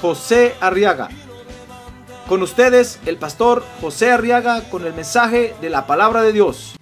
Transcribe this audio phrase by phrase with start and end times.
[0.00, 1.08] José Arriaga.
[2.28, 6.76] Con ustedes, el pastor José Arriaga con el mensaje de la palabra de Dios.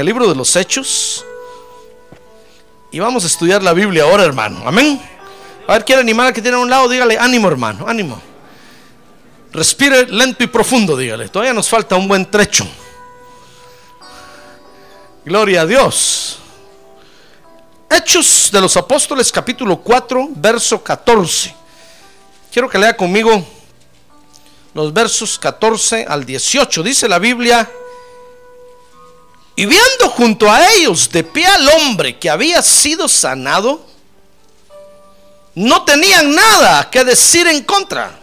[0.00, 1.24] el libro de los Hechos.
[2.90, 4.62] Y vamos a estudiar la Biblia ahora, hermano.
[4.64, 5.00] Amén.
[5.66, 8.20] A ver, quiere animar al que tiene a un lado, dígale, ánimo, hermano, ánimo.
[9.52, 11.28] Respire lento y profundo, dígale.
[11.28, 12.66] Todavía nos falta un buen trecho.
[15.24, 16.38] Gloria a Dios.
[17.90, 21.54] Hechos de los Apóstoles, capítulo 4, verso 14.
[22.52, 23.46] Quiero que lea conmigo
[24.74, 26.82] los versos 14 al 18.
[26.82, 27.70] Dice la Biblia.
[29.56, 33.84] Y viendo junto a ellos de pie al hombre que había sido sanado,
[35.54, 38.17] no tenían nada que decir en contra.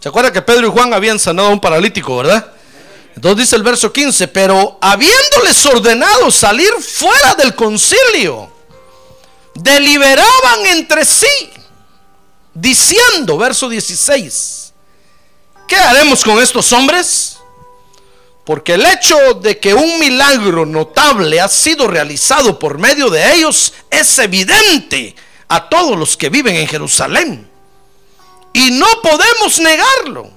[0.00, 2.52] ¿Se acuerda que Pedro y Juan habían sanado a un paralítico, verdad?
[3.14, 8.50] Entonces dice el verso 15, pero habiéndoles ordenado salir fuera del concilio,
[9.54, 11.26] deliberaban entre sí,
[12.54, 14.72] diciendo, verso 16,
[15.68, 17.36] ¿qué haremos con estos hombres?
[18.46, 23.74] Porque el hecho de que un milagro notable ha sido realizado por medio de ellos
[23.90, 25.14] es evidente
[25.46, 27.49] a todos los que viven en Jerusalén.
[28.52, 30.30] Y no podemos negarlo.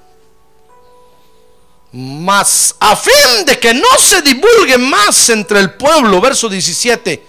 [1.91, 7.23] Mas a fin de que no se divulgue más entre el pueblo, verso 17,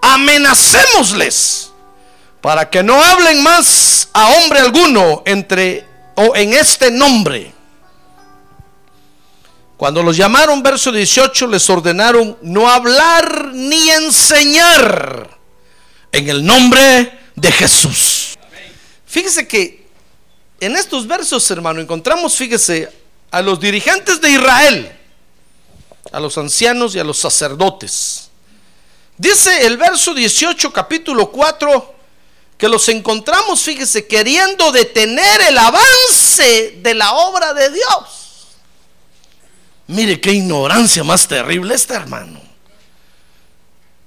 [0.00, 1.72] amenacémosles
[2.44, 5.82] para que no hablen más a hombre alguno entre
[6.14, 7.54] o en este nombre.
[9.78, 15.38] Cuando los llamaron, verso 18, les ordenaron no hablar ni enseñar
[16.12, 18.38] en el nombre de Jesús.
[19.06, 19.83] Fíjese que
[20.60, 22.90] en estos versos, hermano, encontramos, fíjese,
[23.30, 24.96] a los dirigentes de Israel,
[26.12, 28.30] a los ancianos y a los sacerdotes.
[29.16, 31.94] Dice el verso 18, capítulo 4,
[32.56, 38.24] que los encontramos, fíjese, queriendo detener el avance de la obra de Dios.
[39.88, 42.40] Mire qué ignorancia más terrible esta, hermano.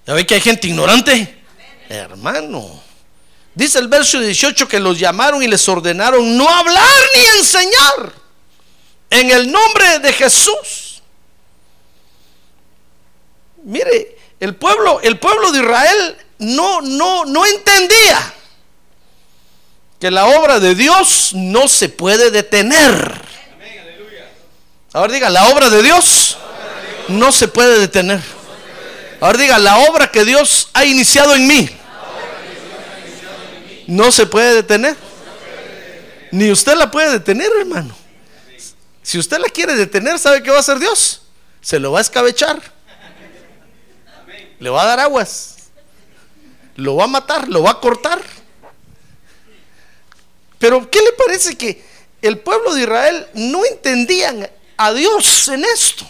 [0.06, 1.44] ¿Ya ve que hay gente ignorante?
[1.90, 2.87] Hermano.
[3.58, 6.86] Dice el verso 18 que los llamaron y les ordenaron no hablar
[7.16, 8.14] ni enseñar
[9.10, 11.02] en el nombre de Jesús.
[13.64, 18.32] Mire, el pueblo, el pueblo de Israel no, no, no entendía
[20.00, 23.20] que la obra de Dios no se puede detener.
[24.94, 26.38] Ahora diga, la obra de Dios
[27.08, 28.22] no se puede detener.
[29.20, 31.77] Ahora diga, la obra que Dios ha iniciado en mí
[33.88, 34.96] no se puede detener.
[36.32, 37.96] Ni usted la puede detener, hermano.
[39.02, 41.22] Si usted la quiere detener, ¿sabe qué va a hacer Dios?
[41.62, 42.62] Se lo va a escabechar.
[44.60, 45.56] Le va a dar aguas.
[46.76, 48.22] Lo va a matar, lo va a cortar.
[50.60, 51.84] Pero ¿qué le parece que
[52.22, 56.06] el pueblo de Israel no entendían a Dios en esto?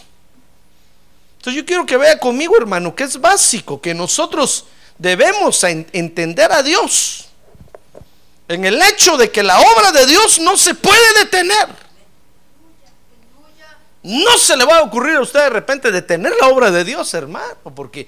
[1.37, 4.65] Entonces yo quiero que vea conmigo, hermano, que es básico, que nosotros
[4.97, 7.26] debemos entender a Dios
[8.47, 11.67] en el hecho de que la obra de Dios no se puede detener.
[14.03, 17.13] No se le va a ocurrir a usted de repente detener la obra de Dios,
[17.13, 18.07] hermano, porque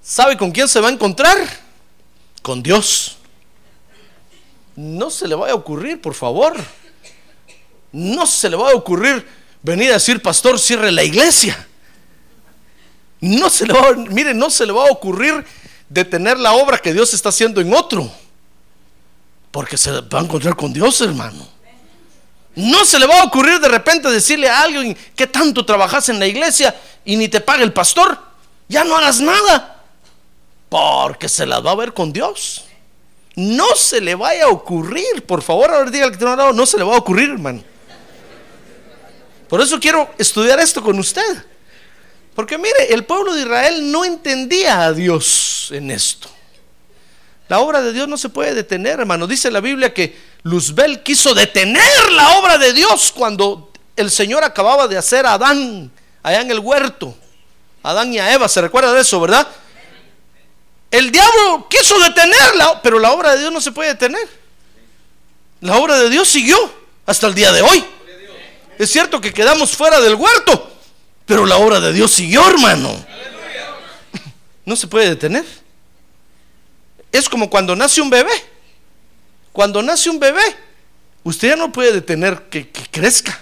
[0.00, 1.36] ¿sabe con quién se va a encontrar?
[2.40, 3.18] Con Dios.
[4.74, 6.54] No se le va a ocurrir, por favor.
[7.92, 9.26] No se le va a ocurrir
[9.62, 11.66] venir a decir, pastor, cierre la iglesia.
[13.20, 15.44] No se le va, mire, no se le va a ocurrir
[15.88, 18.10] detener la obra que Dios está haciendo en otro.
[19.56, 21.48] Porque se va a encontrar con Dios, hermano.
[22.56, 26.18] No se le va a ocurrir de repente decirle a alguien que tanto trabajas en
[26.18, 28.18] la iglesia y ni te paga el pastor.
[28.68, 29.82] Ya no hagas nada.
[30.68, 32.66] Porque se las va a ver con Dios.
[33.34, 35.24] No se le vaya a ocurrir.
[35.26, 37.30] Por favor, ahora diga al que tiene un lado, no se le va a ocurrir,
[37.30, 37.64] hermano.
[39.48, 41.46] Por eso quiero estudiar esto con usted.
[42.34, 46.35] Porque mire, el pueblo de Israel no entendía a Dios en esto.
[47.48, 49.26] La obra de Dios no se puede detener, hermano.
[49.26, 54.88] Dice la Biblia que Luzbel quiso detener la obra de Dios cuando el Señor acababa
[54.88, 55.90] de hacer a Adán
[56.22, 57.16] allá en el huerto.
[57.82, 59.46] Adán y a Eva, ¿se recuerda de eso, verdad?
[60.90, 64.28] El diablo quiso detenerla, pero la obra de Dios no se puede detener.
[65.60, 66.56] La obra de Dios siguió
[67.06, 67.84] hasta el día de hoy.
[68.78, 70.70] Es cierto que quedamos fuera del huerto,
[71.24, 72.94] pero la obra de Dios siguió, hermano.
[74.64, 75.44] No se puede detener.
[77.16, 78.32] Es como cuando nace un bebé.
[79.50, 80.42] Cuando nace un bebé,
[81.24, 83.40] usted ya no puede detener que, crezca.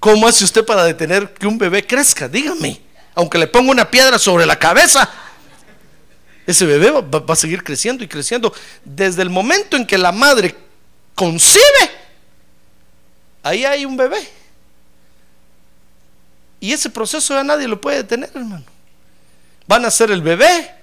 [0.00, 2.26] ¿Cómo hace usted para detener que un bebé crezca?
[2.26, 2.80] Dígame.
[3.14, 5.08] Aunque le ponga una piedra sobre la cabeza,
[6.46, 8.54] ese bebé va, va a seguir creciendo y creciendo.
[8.84, 10.54] Desde el momento en que la madre
[11.14, 11.90] concibe,
[13.42, 14.26] ahí hay un bebé.
[16.58, 18.64] Y ese proceso ya nadie lo puede detener, hermano.
[19.66, 20.74] Van a ser el bebé,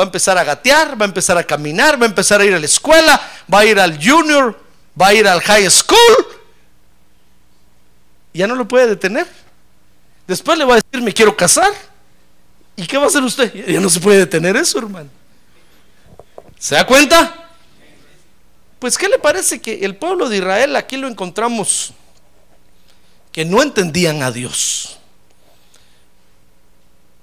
[0.00, 2.54] va a empezar a gatear, va a empezar a caminar, va a empezar a ir
[2.54, 3.20] a la escuela,
[3.52, 4.58] va a ir al junior,
[5.00, 6.26] va a ir al high school.
[8.32, 9.26] Ya no lo puede detener.
[10.26, 11.70] Después le va a decir, me quiero casar.
[12.76, 13.52] ¿Y qué va a hacer usted?
[13.66, 15.10] Ya no se puede detener eso, hermano.
[16.58, 17.50] ¿Se da cuenta?
[18.78, 21.92] Pues, ¿qué le parece que el pueblo de Israel aquí lo encontramos
[23.32, 24.99] que no entendían a Dios?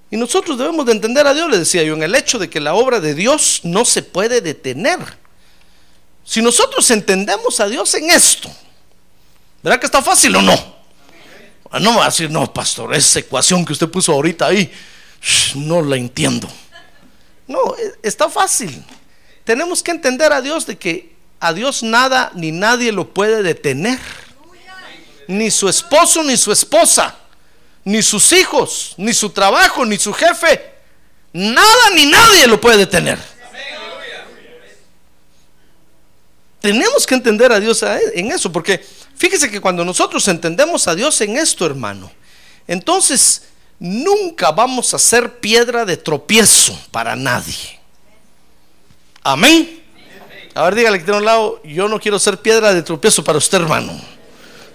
[0.09, 2.59] Y nosotros debemos de entender a Dios, le decía yo, en el hecho de que
[2.59, 4.99] la obra de Dios no se puede detener.
[6.23, 8.49] Si nosotros entendemos a Dios en esto,
[9.61, 10.77] ¿verdad que está fácil o no?
[11.69, 14.71] Ah, no va a decir, no, pastor, esa ecuación que usted puso ahorita ahí,
[15.55, 16.47] no la entiendo.
[17.45, 18.83] No, e, está fácil.
[19.43, 23.99] Tenemos que entender a Dios de que a Dios nada ni nadie lo puede detener.
[25.27, 27.17] Ni su esposo ni su esposa
[27.87, 30.61] ni sus hijos, ni su trabajo, ni su jefe.
[31.31, 33.17] Nada ni nadie lo puede detener.
[36.59, 37.81] Tenemos que entender a Dios
[38.13, 38.85] en eso, porque
[39.15, 42.11] fíjese que cuando nosotros entendemos a Dios en esto, hermano,
[42.67, 43.43] entonces
[43.79, 47.79] nunca vamos a ser piedra de tropiezo para nadie.
[49.23, 49.81] Amén.
[50.55, 53.37] A ver, dígale que tiene un lado, yo no quiero ser piedra de tropiezo para
[53.37, 53.97] usted, hermano.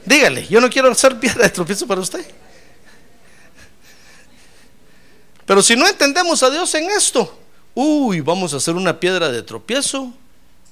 [0.06, 2.24] Dígale, yo no quiero ser piedra de tropiezo para usted.
[5.46, 7.38] Pero si no entendemos a Dios en esto,
[7.74, 10.12] uy, vamos a hacer una piedra de tropiezo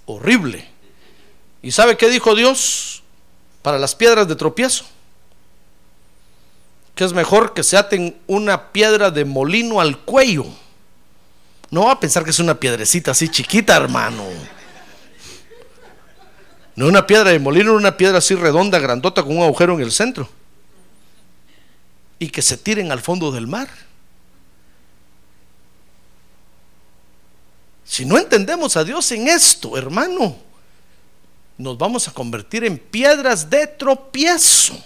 [0.06, 0.68] horrible.
[1.62, 3.02] ¿Y sabe qué dijo Dios
[3.62, 4.84] para las piedras de tropiezo?
[6.94, 10.46] Que es mejor que se aten una piedra de molino al cuello.
[11.70, 14.24] No va a pensar que es una piedrecita así chiquita, hermano.
[16.74, 19.92] No una piedra de molino, una piedra así redonda, grandota, con un agujero en el
[19.92, 20.28] centro.
[22.18, 23.68] Y que se tiren al fondo del mar.
[27.90, 30.36] Si no entendemos a Dios en esto, hermano,
[31.58, 34.80] nos vamos a convertir en piedras de tropiezo.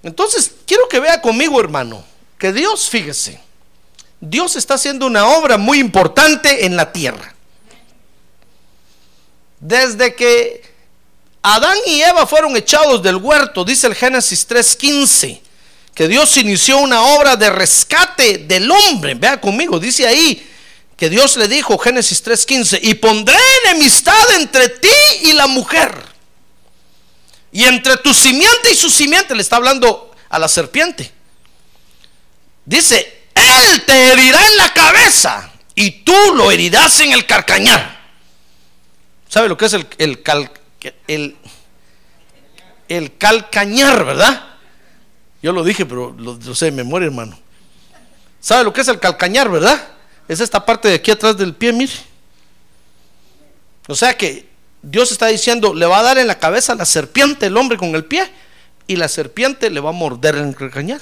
[0.00, 2.04] Entonces, quiero que vea conmigo, hermano,
[2.38, 3.40] que Dios, fíjese,
[4.20, 7.34] Dios está haciendo una obra muy importante en la tierra.
[9.58, 10.62] Desde que
[11.42, 15.47] Adán y Eva fueron echados del huerto, dice el Génesis 3:15,
[15.98, 19.14] que Dios inició una obra de rescate del hombre.
[19.14, 20.48] Vea conmigo, dice ahí
[20.96, 24.88] que Dios le dijo, Génesis 3:15, y pondré enemistad entre ti
[25.22, 26.00] y la mujer.
[27.50, 31.10] Y entre tu simiente y su simiente, le está hablando a la serpiente.
[32.64, 37.98] Dice, él te herirá en la cabeza y tú lo herirás en el carcañar.
[39.28, 40.22] ¿Sabe lo que es el, el,
[41.08, 41.36] el,
[42.88, 44.57] el calcañar, verdad?
[45.42, 47.38] Yo lo dije, pero lo, sé de memoria, hermano.
[48.40, 49.88] ¿Sabe lo que es el calcañar, verdad?
[50.26, 51.92] Es esta parte de aquí atrás del pie, mire.
[53.86, 54.48] O sea que
[54.82, 57.94] Dios está diciendo, le va a dar en la cabeza la serpiente el hombre con
[57.94, 58.30] el pie
[58.86, 61.00] y la serpiente le va a morder en el calcañar.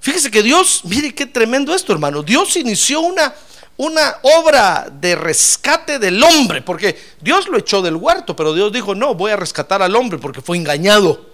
[0.00, 2.22] Fíjese que Dios, mire qué tremendo esto, hermano.
[2.22, 3.34] Dios inició una,
[3.76, 8.94] una obra de rescate del hombre, porque Dios lo echó del huerto, pero Dios dijo,
[8.94, 11.33] no, voy a rescatar al hombre porque fue engañado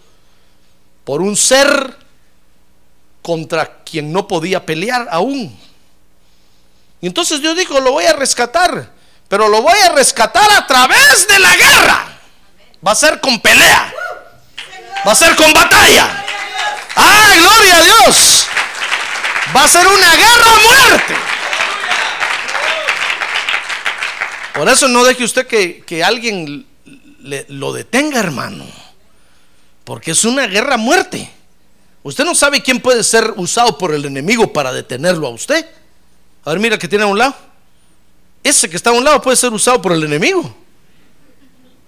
[1.05, 1.97] por un ser
[3.23, 5.59] contra quien no podía pelear aún.
[7.01, 8.91] Y entonces Dios dijo, lo voy a rescatar,
[9.29, 12.19] pero lo voy a rescatar a través de la guerra.
[12.87, 13.93] Va a ser con pelea.
[15.07, 16.25] Va a ser con batalla.
[16.97, 18.47] ¡Ah, gloria a Dios!
[19.57, 21.17] Va a ser una guerra a muerte.
[24.55, 26.67] Por eso no deje usted que, que alguien
[27.49, 28.80] lo detenga, hermano.
[29.91, 31.29] Porque es una guerra a muerte.
[32.05, 35.69] Usted no sabe quién puede ser usado por el enemigo para detenerlo a usted.
[36.45, 37.35] A ver, mira que tiene a un lado.
[38.45, 40.55] Ese que está a un lado puede ser usado por el enemigo.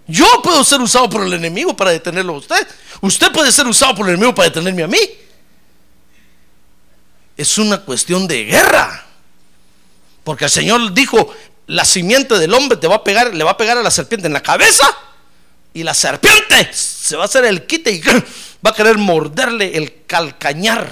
[0.09, 2.66] Yo puedo ser usado por el enemigo para detenerlo a usted.
[3.02, 4.99] Usted puede ser usado por el enemigo para detenerme a mí.
[7.37, 9.06] Es una cuestión de guerra.
[10.25, 11.32] Porque el Señor dijo,
[11.68, 14.26] la simiente del hombre te va a pegar, le va a pegar a la serpiente
[14.26, 14.92] en la cabeza
[15.75, 18.00] y la serpiente se va a hacer el quite y
[18.64, 20.91] va a querer morderle el calcañar,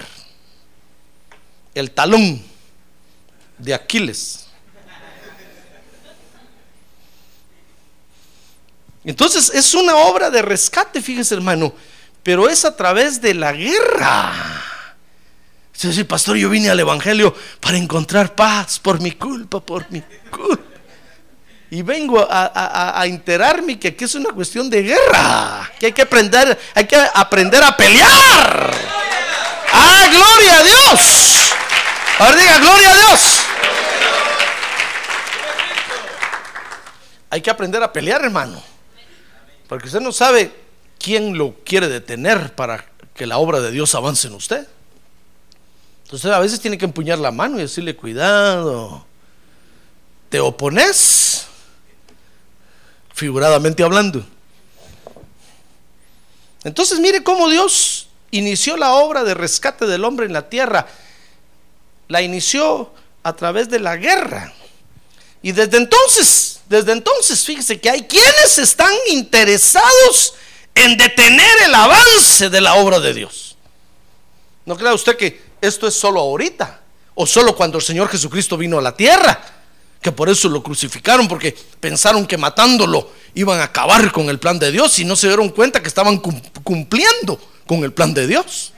[1.74, 2.42] el talón
[3.58, 4.46] de Aquiles.
[9.04, 11.72] Entonces es una obra de rescate, fíjese hermano,
[12.22, 14.64] pero es a través de la guerra.
[15.72, 20.69] Sí, pastor, yo vine al Evangelio para encontrar paz por mi culpa, por mi culpa.
[21.70, 26.58] Y vengo a, enterarme que aquí es una cuestión de guerra, que hay que aprender,
[26.74, 28.74] hay que aprender a pelear.
[29.72, 31.52] ¡Ah, gloria a Dios!
[32.18, 33.40] Ahora diga, gloria a Dios.
[37.30, 38.60] Hay que aprender a pelear, hermano.
[39.68, 40.52] Porque usted no sabe
[40.98, 42.84] quién lo quiere detener para
[43.14, 44.66] que la obra de Dios avance en usted.
[46.02, 49.06] Entonces a veces tiene que empuñar la mano y decirle, cuidado,
[50.28, 51.46] te opones,
[53.20, 54.24] figuradamente hablando.
[56.64, 60.86] Entonces mire cómo Dios inició la obra de rescate del hombre en la tierra.
[62.08, 64.54] La inició a través de la guerra.
[65.42, 70.32] Y desde entonces, desde entonces, fíjese que hay quienes están interesados
[70.74, 73.54] en detener el avance de la obra de Dios.
[74.64, 76.80] No crea usted que esto es solo ahorita
[77.14, 79.59] o solo cuando el Señor Jesucristo vino a la tierra,
[80.00, 84.58] que por eso lo crucificaron, porque pensaron que matándolo iban a acabar con el plan
[84.58, 86.18] de Dios y no se dieron cuenta que estaban
[86.64, 88.72] cumpliendo con el plan de Dios.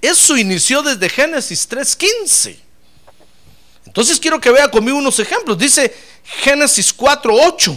[0.00, 2.56] Eso inició desde Génesis 3.15.
[3.86, 5.58] Entonces quiero que vea conmigo unos ejemplos.
[5.58, 5.94] Dice
[6.42, 7.76] Génesis 4.8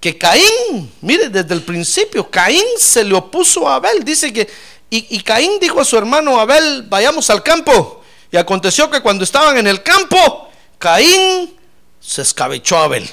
[0.00, 4.04] que Caín, mire, desde el principio, Caín se le opuso a Abel.
[4.04, 4.48] Dice que
[4.88, 8.02] y, Caín dijo a su hermano Abel, vayamos al campo.
[8.30, 10.48] Y aconteció que cuando estaban en el campo,
[10.86, 11.52] Caín
[11.98, 13.10] se escabechó a Abel.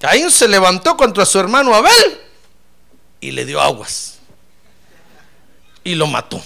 [0.00, 2.18] Caín se levantó contra su hermano Abel
[3.20, 4.18] y le dio aguas.
[5.84, 6.42] Y lo mató.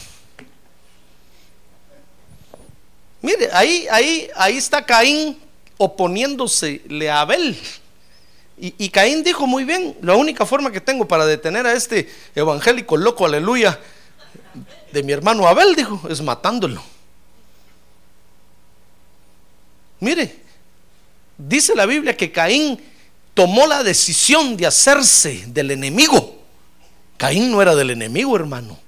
[3.23, 5.41] Mire, ahí, ahí, ahí está Caín
[5.79, 7.59] oponiéndose a Abel.
[8.59, 12.99] Y, Caín dijo muy bien, la única forma que tengo para detener a este evangélico
[12.99, 13.81] loco, aleluya,
[14.93, 16.83] de mi hermano Abel, dijo, es matándolo.
[20.01, 20.43] Mire,
[21.37, 22.81] dice la Biblia que Caín
[23.35, 26.43] tomó la decisión de hacerse del enemigo.
[27.17, 28.79] Caín no era del enemigo, hermano.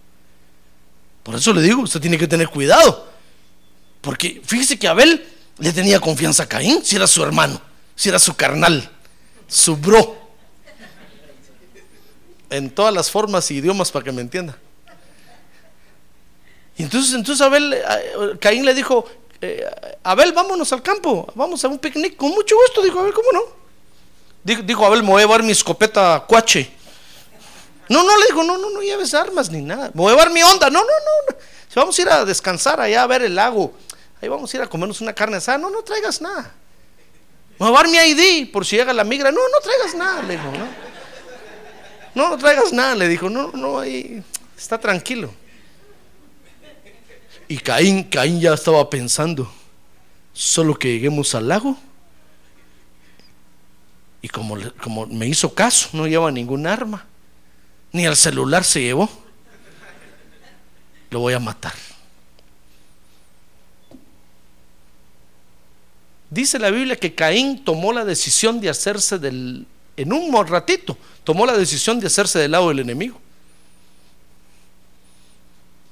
[1.22, 3.08] Por eso le digo, usted tiene que tener cuidado.
[4.00, 5.24] Porque fíjese que Abel
[5.58, 7.60] le tenía confianza a Caín, si era su hermano,
[7.94, 8.90] si era su carnal
[9.52, 10.16] su bro.
[12.48, 14.58] En todas las formas y idiomas para que me entienda.
[16.76, 17.82] Y entonces, entonces Abel, eh,
[18.40, 19.06] Caín le dijo,
[19.42, 19.66] eh,
[20.04, 22.16] Abel, vámonos al campo, vamos a un picnic.
[22.16, 23.62] Con mucho gusto, dijo Abel, ¿cómo no?
[24.44, 26.70] Dijo, Abel, me voy a llevar mi escopeta cuache.
[27.88, 29.90] No, no, le dijo, no, no, no lleves armas ni nada.
[29.94, 30.70] Me voy a llevar mi onda.
[30.70, 31.36] No, no, no.
[31.68, 33.72] Si vamos a ir a descansar allá a ver el lago,
[34.20, 35.58] ahí vamos a ir a comernos una carne asada.
[35.58, 36.52] No, no traigas nada.
[37.58, 39.30] Voy a dar mi ID por si llega la migra.
[39.30, 40.66] No, no traigas nada, le dijo, ¿no?
[42.14, 44.22] No, no traigas nada, le dijo, no, no, ahí
[44.56, 45.32] está tranquilo.
[47.52, 49.46] Y Caín, Caín ya estaba pensando,
[50.32, 51.76] solo que lleguemos al lago.
[54.22, 57.04] Y como, como me hizo caso, no lleva ningún arma,
[57.92, 59.06] ni el celular se llevó,
[61.10, 61.74] lo voy a matar.
[66.30, 69.66] Dice la Biblia que Caín tomó la decisión de hacerse del,
[69.98, 73.20] en un ratito, tomó la decisión de hacerse del lado del enemigo.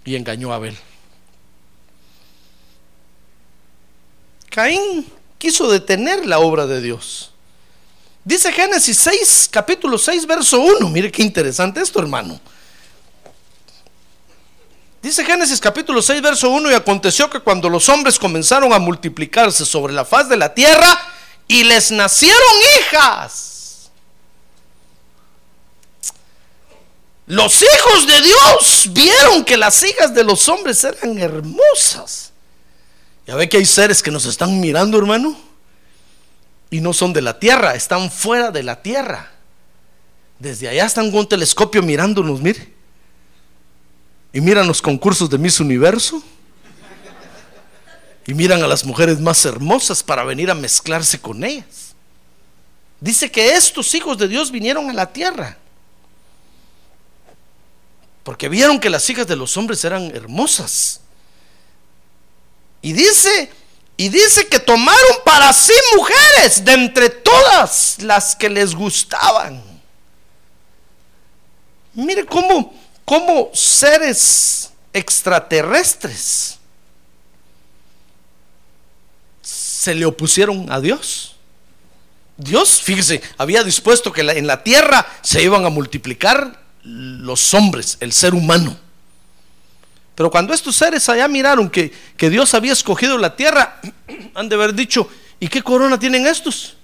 [0.07, 0.79] Y engañó a Abel.
[4.51, 7.31] Caín quiso detener la obra de Dios.
[8.25, 10.89] Dice Génesis 6, capítulo 6, verso 1.
[10.91, 12.39] Mire qué interesante esto, hermano.
[15.03, 19.65] Dice Génesis capítulo 6, verso 1, y aconteció que cuando los hombres comenzaron a multiplicarse
[19.65, 21.01] sobre la faz de la tierra
[21.49, 23.91] y les nacieron hijas,
[27.27, 32.30] los hijos de Dios vieron que las hijas de los hombres eran hermosas.
[33.31, 35.39] Ya ve que hay seres que nos están mirando, hermano,
[36.69, 39.31] y no son de la tierra, están fuera de la tierra.
[40.41, 42.75] Desde allá están con un telescopio mirándonos, mire.
[44.33, 46.21] Y miran los concursos de Miss Universo.
[48.27, 51.95] y miran a las mujeres más hermosas para venir a mezclarse con ellas.
[53.01, 55.57] Dice que estos hijos de Dios vinieron a la tierra
[58.25, 61.01] porque vieron que las hijas de los hombres eran hermosas.
[62.83, 63.51] Y dice,
[63.97, 69.63] y dice que tomaron para sí mujeres de entre todas las que les gustaban.
[71.93, 76.59] Mire cómo, cómo seres extraterrestres
[79.43, 81.37] se le opusieron a Dios.
[82.37, 88.13] Dios, fíjese, había dispuesto que en la tierra se iban a multiplicar los hombres, el
[88.13, 88.79] ser humano.
[90.15, 93.81] Pero cuando estos seres allá miraron que, que Dios había escogido la tierra,
[94.35, 96.77] han de haber dicho, ¿y qué corona tienen estos?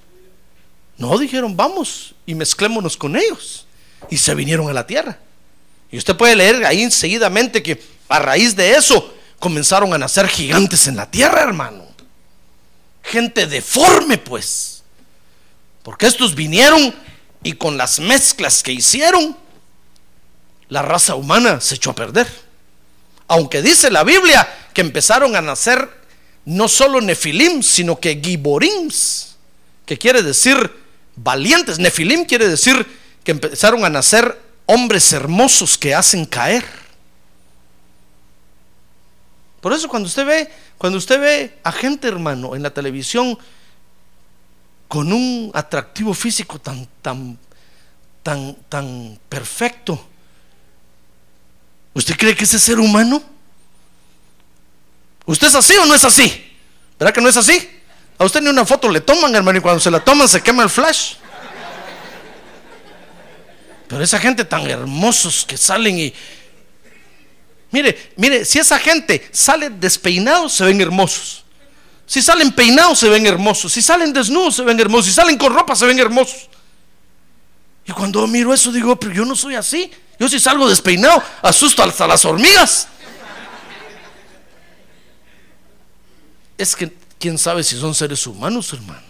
[0.98, 3.66] No, dijeron, vamos y mezclémonos con ellos.
[4.10, 5.18] Y se vinieron a la tierra.
[5.90, 10.86] Y usted puede leer ahí enseguidamente que a raíz de eso comenzaron a nacer gigantes
[10.86, 11.86] en la tierra, hermano.
[13.02, 14.82] Gente deforme, pues.
[15.82, 16.94] Porque estos vinieron
[17.42, 19.36] y con las mezclas que hicieron,
[20.68, 22.26] la raza humana se echó a perder.
[23.28, 25.88] Aunque dice la Biblia que empezaron a nacer
[26.44, 29.36] no solo nefilim, sino que giborims,
[29.84, 30.72] que quiere decir
[31.16, 31.78] valientes.
[31.78, 32.86] Nefilim quiere decir
[33.24, 36.64] que empezaron a nacer hombres hermosos que hacen caer.
[39.60, 43.36] Por eso cuando usted ve, cuando usted ve a gente, hermano, en la televisión
[44.86, 47.36] con un atractivo físico tan tan
[48.22, 50.06] tan tan perfecto,
[51.96, 53.22] ¿Usted cree que ese ser humano?
[55.24, 56.52] ¿Usted es así o no es así?
[56.98, 57.70] ¿Verdad que no es así?
[58.18, 60.62] A usted ni una foto le toman, hermano, y cuando se la toman se quema
[60.62, 61.14] el flash.
[63.88, 66.12] Pero esa gente tan hermosos que salen y...
[67.70, 71.44] Mire, mire, si esa gente sale despeinados, se ven hermosos.
[72.04, 73.72] Si salen peinados, se ven hermosos.
[73.72, 75.06] Si salen desnudos, se ven hermosos.
[75.06, 76.50] Si salen con ropa, se ven hermosos.
[77.86, 79.90] Y cuando miro eso, digo, pero yo no soy así.
[80.18, 82.88] Yo si salgo despeinado, asusto hasta las hormigas.
[86.58, 89.06] Es que quién sabe si son seres humanos, hermano.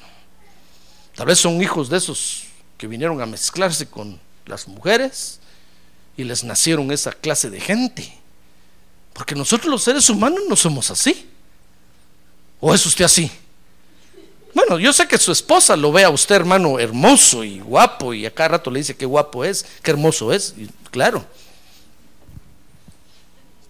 [1.15, 2.45] Tal vez son hijos de esos
[2.77, 5.41] que vinieron a mezclarse con las mujeres
[6.17, 8.13] y les nacieron esa clase de gente.
[9.15, 11.31] Porque nosotros los seres humanos no somos así.
[12.61, 13.31] ¿O es usted así?
[14.57, 18.25] Bueno, yo sé que su esposa lo ve a usted, hermano, hermoso y guapo, y
[18.25, 20.55] a cada rato le dice qué guapo es, qué hermoso es,
[20.91, 21.27] claro.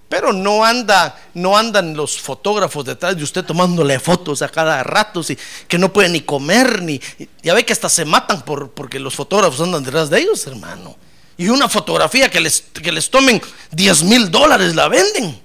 [0.08, 5.22] Pero no anda, no andan los fotógrafos detrás de usted tomándole fotos a cada rato,
[5.28, 7.00] y que no puede ni comer, ni.
[7.42, 10.96] Ya ve que hasta se matan por, porque los fotógrafos andan detrás de ellos, hermano.
[11.36, 15.36] Y una fotografía que les, que les tomen 10 mil dólares la venden.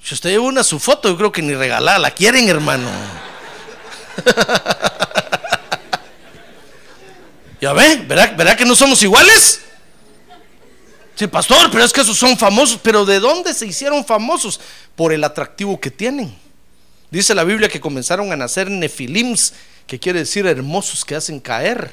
[0.00, 2.88] Si usted lleva una su foto, yo creo que ni regalada la quieren, hermano.
[7.60, 7.96] ¿Ya ve?
[8.08, 9.60] ¿Verá, ¿Verá que no somos iguales?
[11.14, 12.80] Sí, pastor, pero es que esos son famosos.
[12.82, 14.58] ¿Pero de dónde se hicieron famosos?
[14.96, 16.34] Por el atractivo que tienen.
[17.10, 19.52] Dice la Biblia que comenzaron a nacer nefilims,
[19.86, 21.92] que quiere decir hermosos que hacen caer.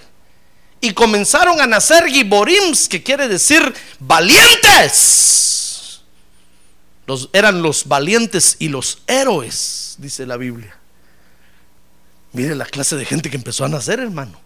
[0.79, 5.47] Y comenzaron a nacer giborims, que quiere decir valientes.
[7.05, 10.76] Los, eran los valientes y los héroes, dice la Biblia.
[12.37, 14.39] Mire la clase de gente que empezó a nacer, hermano.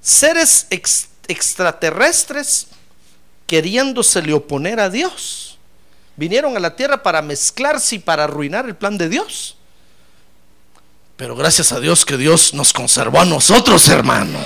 [0.00, 0.66] Seres
[1.28, 2.68] extraterrestres
[3.46, 5.58] queriéndosele oponer a Dios.
[6.16, 9.58] Vinieron a la tierra para mezclarse y para arruinar el plan de Dios.
[11.18, 14.38] Pero gracias a Dios que Dios nos conservó a nosotros, hermano.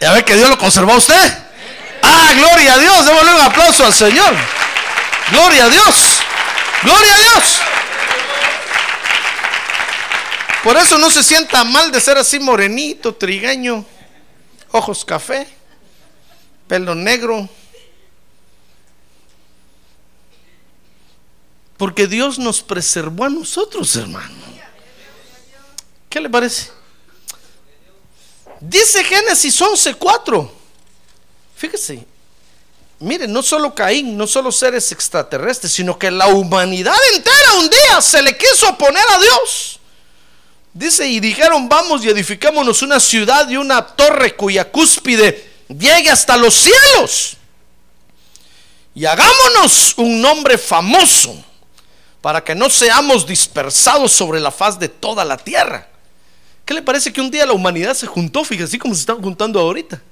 [0.00, 1.38] ¿Ya ve que Dios lo conservó a usted?
[2.02, 3.06] Ah, gloria a Dios.
[3.06, 4.34] Démosle un aplauso al Señor.
[5.30, 6.18] Gloria a Dios.
[6.82, 7.60] Gloria a Dios.
[10.64, 13.84] Por eso no se sienta mal de ser así morenito, trigueño,
[14.72, 15.46] ojos café,
[16.66, 17.46] pelo negro.
[21.76, 24.34] Porque Dios nos preservó a nosotros, hermano.
[26.08, 26.70] ¿Qué le parece?
[28.58, 30.50] Dice Génesis 11:4.
[31.56, 32.06] Fíjese,
[33.00, 38.00] mire, no solo Caín, no solo seres extraterrestres, sino que la humanidad entera un día
[38.00, 39.80] se le quiso oponer a Dios.
[40.74, 46.36] Dice, y dijeron, vamos y edificámonos una ciudad y una torre cuya cúspide llegue hasta
[46.36, 47.36] los cielos.
[48.92, 51.44] Y hagámonos un nombre famoso
[52.20, 55.88] para que no seamos dispersados sobre la faz de toda la tierra.
[56.64, 58.44] ¿Qué le parece que un día la humanidad se juntó?
[58.44, 60.02] Fíjese, así como se están juntando ahorita.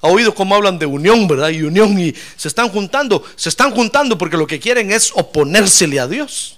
[0.00, 1.50] Ha oído cómo hablan de unión, ¿verdad?
[1.50, 6.00] Y unión y se están juntando, se están juntando porque lo que quieren es oponérsele
[6.00, 6.55] a Dios.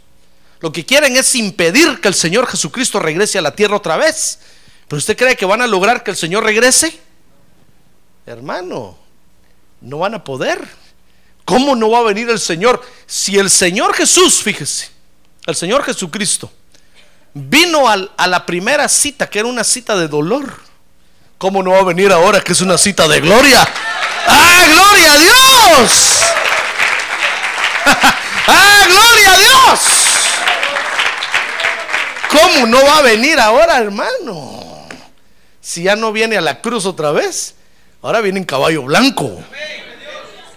[0.60, 4.40] Lo que quieren es impedir que el Señor Jesucristo regrese a la tierra otra vez.
[4.88, 6.98] ¿Pero usted cree que van a lograr que el Señor regrese?
[8.26, 8.98] Hermano,
[9.80, 10.66] no van a poder.
[11.44, 12.82] ¿Cómo no va a venir el Señor?
[13.06, 14.90] Si el Señor Jesús, fíjese,
[15.46, 16.50] el Señor Jesucristo,
[17.32, 20.60] vino a la primera cita, que era una cita de dolor,
[21.38, 23.66] ¿cómo no va a venir ahora que es una cita de gloria?
[24.26, 26.20] ¡Ah, gloria a Dios!
[28.46, 30.07] ¡Ah, gloria a Dios!
[32.30, 34.86] ¿Cómo no va a venir ahora, hermano?
[35.60, 37.54] Si ya no viene a la cruz otra vez,
[38.02, 39.42] ahora viene en caballo blanco.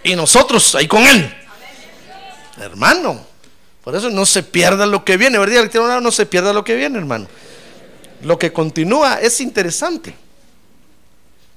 [0.04, 1.34] Y nosotros ahí con él.
[2.58, 3.26] Hermano,
[3.84, 6.02] por eso no se pierda lo que viene, ¿verdad?
[6.02, 7.28] No se pierda lo que viene, hermano.
[8.22, 10.14] Lo que continúa es interesante.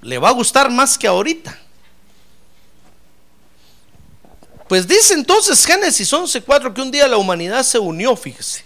[0.00, 1.58] Le va a gustar más que ahorita.
[4.68, 8.63] Pues dice entonces Génesis 11:4 que un día la humanidad se unió, fíjese.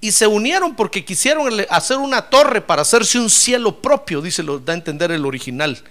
[0.00, 4.58] Y se unieron porque quisieron hacer una torre para hacerse un cielo propio, dice, lo
[4.58, 5.82] da a entender el original.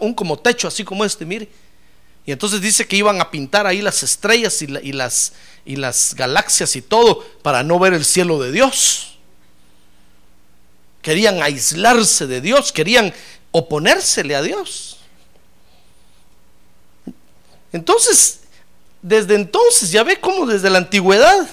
[0.00, 1.48] Un como techo, así como este, mire.
[2.24, 5.32] Y entonces dice que iban a pintar ahí las estrellas y, las,
[5.64, 9.18] y las galaxias y todo para no ver el cielo de Dios.
[11.00, 13.12] Querían aislarse de Dios, querían
[13.50, 14.98] oponérsele a Dios.
[17.72, 18.40] Entonces,
[19.00, 21.48] desde entonces, ya ve cómo desde la antigüedad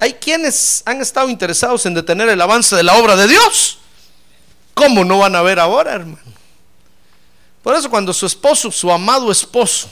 [0.00, 3.78] hay quienes han estado interesados en detener el avance de la obra de Dios.
[4.72, 6.18] ¿Cómo no van a ver ahora, hermano?
[7.62, 9.90] Por eso cuando su esposo, su amado esposo,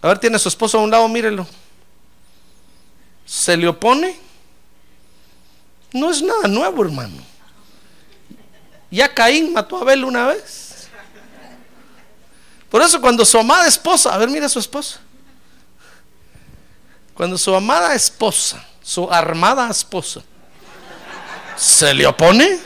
[0.00, 1.46] a ver, tiene su esposo a un lado, mírelo,
[3.26, 4.16] se le opone,
[5.92, 7.22] no es nada nuevo, hermano.
[8.88, 10.88] Ya Caín mató a Abel una vez.
[12.70, 15.00] Por eso cuando su amada esposa, a ver, mira a su esposa.
[17.20, 20.22] Cuando su amada esposa, su armada esposa,
[21.54, 22.58] se le opone.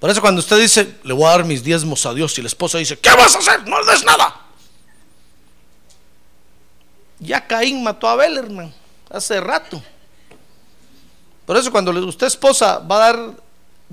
[0.00, 2.48] Por eso cuando usted dice, le voy a dar mis diezmos a Dios y la
[2.48, 3.68] esposa dice, ¿qué vas a hacer?
[3.68, 4.34] No le des nada.
[7.18, 8.72] Ya Caín mató a Abel, hermano,
[9.10, 9.82] hace rato.
[11.44, 13.34] Por eso cuando usted esposa va a dar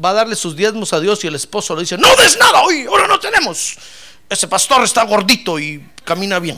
[0.01, 2.62] va a darle sus diezmos a Dios y el esposo le dice, no des nada
[2.62, 3.75] hoy, ahora no tenemos.
[4.29, 6.57] Ese pastor está gordito y camina bien.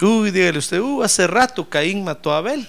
[0.00, 2.68] Uy, dígale usted, uh, hace rato Caín mató a Abel.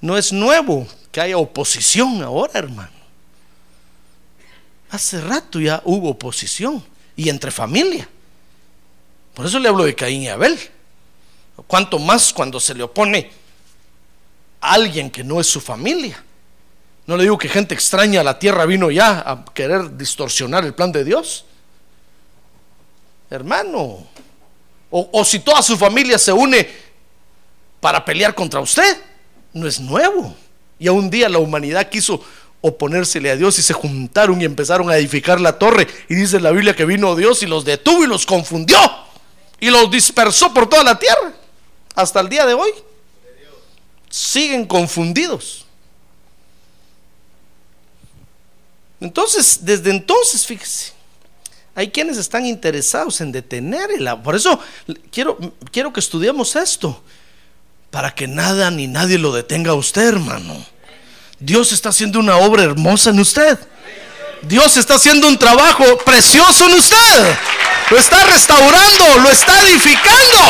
[0.00, 2.98] No es nuevo que haya oposición ahora, hermano.
[4.90, 6.82] Hace rato ya hubo oposición
[7.16, 8.08] y entre familia.
[9.34, 10.58] Por eso le hablo de Caín y Abel.
[11.66, 13.30] Cuanto más cuando se le opone
[14.60, 16.22] a alguien que no es su familia.
[17.06, 20.74] No le digo que gente extraña a la tierra vino ya a querer distorsionar el
[20.74, 21.44] plan de Dios.
[23.30, 24.06] Hermano,
[24.90, 26.68] o, si toda su familia se une
[27.80, 28.96] para pelear contra usted,
[29.52, 30.34] no es nuevo.
[30.78, 32.22] Y a un día la humanidad quiso
[32.60, 35.86] oponérsele a Dios y se juntaron y empezaron a edificar la torre.
[36.08, 38.78] Y dice la Biblia que vino Dios y los detuvo y los confundió
[39.60, 41.34] y los dispersó por toda la tierra
[41.94, 42.70] hasta el día de hoy.
[44.08, 45.66] Siguen confundidos.
[49.00, 50.92] Entonces, desde entonces, fíjese,
[51.78, 54.58] hay quienes están interesados en detener el Por eso
[55.12, 55.38] quiero,
[55.70, 57.00] quiero que estudiemos esto,
[57.92, 60.56] para que nada ni nadie lo detenga a usted, hermano.
[61.38, 63.56] Dios está haciendo una obra hermosa en usted.
[64.42, 67.36] Dios está haciendo un trabajo precioso en usted.
[67.90, 70.40] Lo está restaurando, lo está edificando.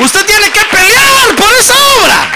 [0.00, 2.32] Usted tiene que pelear por esa obra.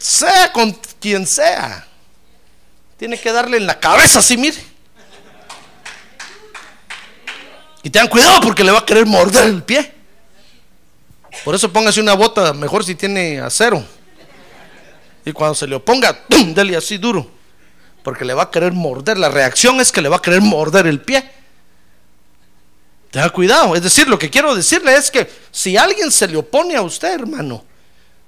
[0.00, 1.85] Sea con quien sea.
[2.96, 4.56] Tiene que darle en la cabeza así, mire.
[7.82, 9.92] Y tengan cuidado porque le va a querer morder el pie.
[11.44, 13.84] Por eso póngase una bota, mejor si tiene acero.
[15.24, 17.30] Y cuando se le oponga, dele así duro.
[18.02, 19.18] Porque le va a querer morder.
[19.18, 21.30] La reacción es que le va a querer morder el pie.
[23.10, 23.74] Tenga cuidado.
[23.74, 27.12] Es decir, lo que quiero decirle es que si alguien se le opone a usted,
[27.12, 27.64] hermano,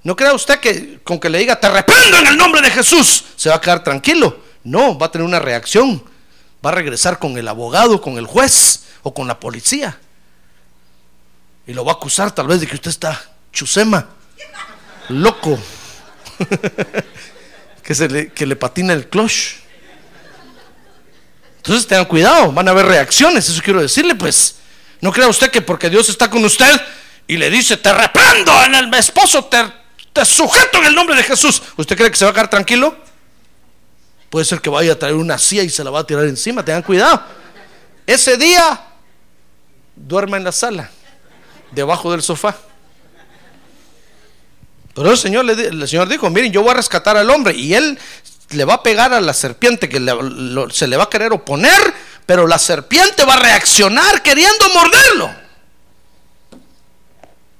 [0.02, 3.24] no crea usted que con que le diga te reprendo en el nombre de Jesús,
[3.36, 4.47] se va a quedar tranquilo.
[4.68, 6.02] No, va a tener una reacción.
[6.64, 9.98] Va a regresar con el abogado, con el juez o con la policía.
[11.66, 13.20] Y lo va a acusar tal vez de que usted está
[13.52, 14.06] chusema,
[15.08, 15.58] loco,
[17.82, 19.56] que, se le, que le patina el cloche.
[21.58, 24.56] Entonces tengan cuidado, van a haber reacciones, eso quiero decirle pues.
[25.00, 26.80] No crea usted que porque Dios está con usted
[27.26, 29.58] y le dice, te reprendo en el esposo, te,
[30.12, 31.62] te sujeto en el nombre de Jesús.
[31.76, 33.07] ¿Usted cree que se va a quedar tranquilo?
[34.30, 36.64] Puede ser que vaya a traer una silla y se la va a tirar encima,
[36.64, 37.22] tengan cuidado.
[38.06, 38.80] Ese día,
[39.96, 40.90] duerma en la sala,
[41.72, 42.56] debajo del sofá.
[44.94, 47.74] Pero el Señor, le, el Señor dijo, miren, yo voy a rescatar al hombre y
[47.74, 47.98] él
[48.50, 49.98] le va a pegar a la serpiente que
[50.72, 51.94] se le va a querer oponer,
[52.26, 55.30] pero la serpiente va a reaccionar queriendo morderlo.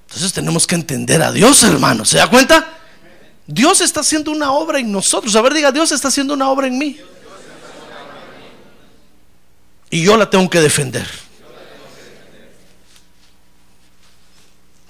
[0.06, 2.04] Entonces tenemos que entender a Dios, hermano.
[2.04, 2.77] ¿Se da cuenta?
[3.48, 5.34] Dios está haciendo una obra en nosotros.
[5.34, 7.00] A ver, diga, Dios está haciendo una obra en mí.
[9.90, 11.08] Y yo la tengo que defender.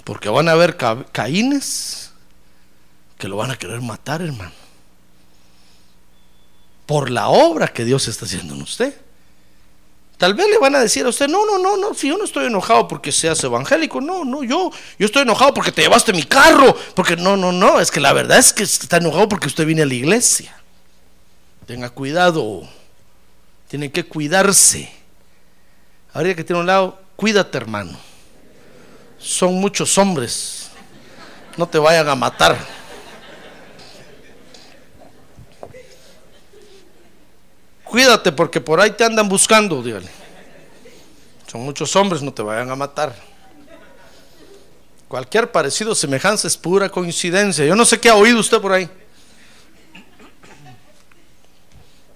[0.04, 2.12] Porque van a haber caínes
[3.16, 4.52] que lo van a querer matar, hermano
[6.88, 8.98] por la obra que Dios está haciendo en usted.
[10.18, 12.24] Tal vez le van a decir a usted, no, no, no, no, si yo no
[12.24, 16.24] estoy enojado porque seas evangélico, no, no, yo, yo estoy enojado porque te llevaste mi
[16.24, 19.64] carro, porque no, no, no, es que la verdad es que está enojado porque usted
[19.64, 20.52] viene a la iglesia.
[21.66, 22.68] Tenga cuidado,
[23.68, 24.90] tiene que cuidarse.
[26.12, 27.96] Ahora que tiene un lado, cuídate hermano.
[29.18, 30.70] Son muchos hombres,
[31.56, 32.58] no te vayan a matar.
[37.88, 40.08] Cuídate porque por ahí te andan buscando, dígale.
[41.50, 43.16] Son muchos hombres, no te vayan a matar.
[45.08, 47.64] Cualquier parecido, semejanza es pura coincidencia.
[47.64, 48.90] Yo no sé qué ha oído usted por ahí.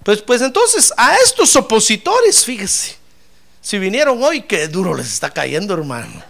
[0.04, 2.96] Pues, pues entonces, a estos opositores, fíjese,
[3.62, 6.22] si vinieron hoy, qué duro les está cayendo, hermano.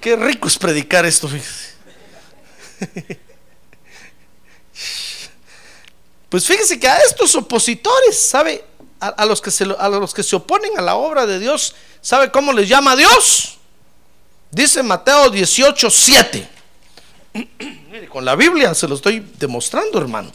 [0.00, 1.74] Qué rico es predicar esto, fíjese.
[6.28, 8.64] Pues fíjese que a estos opositores, ¿sabe?
[9.00, 12.30] A, los que se, a los que se oponen a la obra de Dios, ¿sabe
[12.30, 13.58] cómo les llama Dios?
[14.50, 16.48] Dice Mateo 18, 7.
[17.90, 20.32] Mire, con la Biblia se lo estoy demostrando, hermano.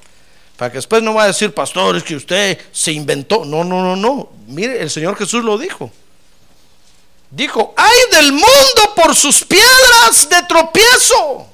[0.57, 3.43] Para que después no vaya a decir, pastor, es que usted se inventó.
[3.43, 4.29] No, no, no, no.
[4.47, 5.91] Mire, el Señor Jesús lo dijo.
[7.29, 11.52] Dijo, hay del mundo por sus piedras de tropiezo.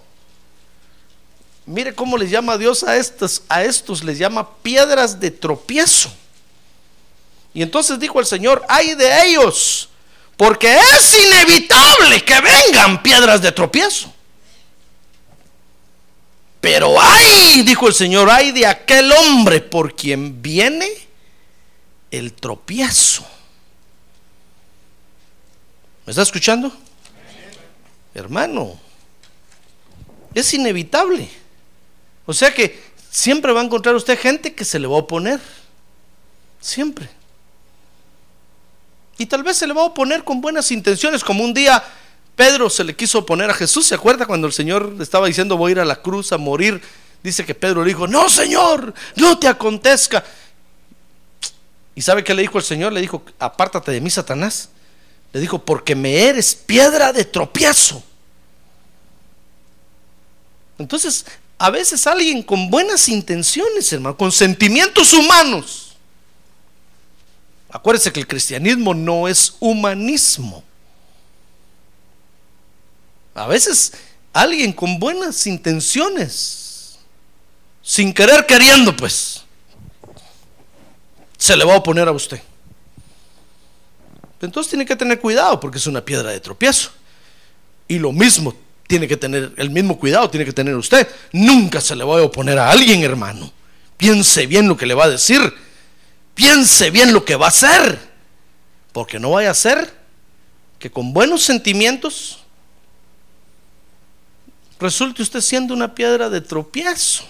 [1.70, 6.12] Mire cómo les llama Dios a estos, a estos les llama piedras de tropiezo.
[7.54, 9.88] Y entonces dijo el Señor, hay de ellos,
[10.36, 14.12] porque es inevitable que vengan piedras de tropiezo.
[16.60, 20.90] Pero hay, dijo el Señor, hay de aquel hombre por quien viene
[22.10, 23.24] el tropiezo.
[26.08, 26.76] ¿Me está escuchando?
[28.16, 28.80] Hermano,
[30.34, 31.39] es inevitable.
[32.30, 35.40] O sea que siempre va a encontrar usted gente que se le va a oponer.
[36.62, 37.10] Siempre.
[39.18, 41.84] Y tal vez se le va a oponer con buenas intenciones, como un día
[42.36, 43.88] Pedro se le quiso oponer a Jesús.
[43.88, 46.38] ¿Se acuerda cuando el Señor le estaba diciendo voy a ir a la cruz a
[46.38, 46.80] morir?
[47.24, 50.24] Dice que Pedro le dijo, no Señor, no te acontezca.
[51.96, 52.94] ¿Y sabe qué le dijo el Señor?
[52.94, 54.70] Le dijo, apártate de mí, Satanás.
[55.34, 58.04] Le dijo, porque me eres piedra de tropiezo.
[60.78, 61.26] Entonces,
[61.60, 65.98] a veces alguien con buenas intenciones, hermano, con sentimientos humanos.
[67.70, 70.64] Acuérdese que el cristianismo no es humanismo.
[73.36, 73.92] A veces
[74.32, 76.98] alguien con buenas intenciones,
[77.84, 79.44] sin querer queriendo, pues,
[81.38, 82.42] se le va a oponer a usted.
[84.42, 86.92] Entonces tiene que tener cuidado porque es una piedra de tropiezo.
[87.86, 88.56] Y lo mismo
[88.90, 91.08] tiene que tener el mismo cuidado, tiene que tener usted.
[91.32, 93.54] Nunca se le va a oponer a alguien, hermano.
[93.96, 95.40] Piense bien lo que le va a decir.
[96.34, 98.00] Piense bien lo que va a hacer.
[98.92, 99.94] Porque no vaya a ser
[100.80, 102.40] que con buenos sentimientos
[104.80, 107.26] resulte usted siendo una piedra de tropiezo.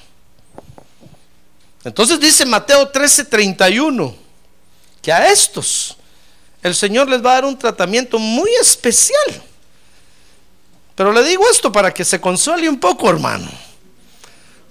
[1.84, 4.16] Entonces dice Mateo 13:31
[5.02, 5.98] que a estos
[6.64, 9.49] el Señor les va a dar un tratamiento muy especial.
[11.00, 13.50] Pero le digo esto para que se consuele un poco, hermano.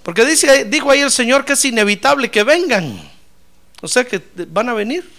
[0.03, 3.01] Porque dice, dijo ahí el Señor que es inevitable que vengan.
[3.81, 5.11] O sea que van a venir.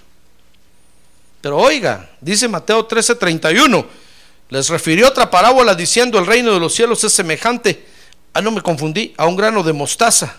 [1.40, 3.84] Pero oiga, dice Mateo 13:31,
[4.50, 7.88] les refirió otra parábola diciendo el reino de los cielos es semejante,
[8.32, 10.36] ah no me confundí, a un grano de mostaza.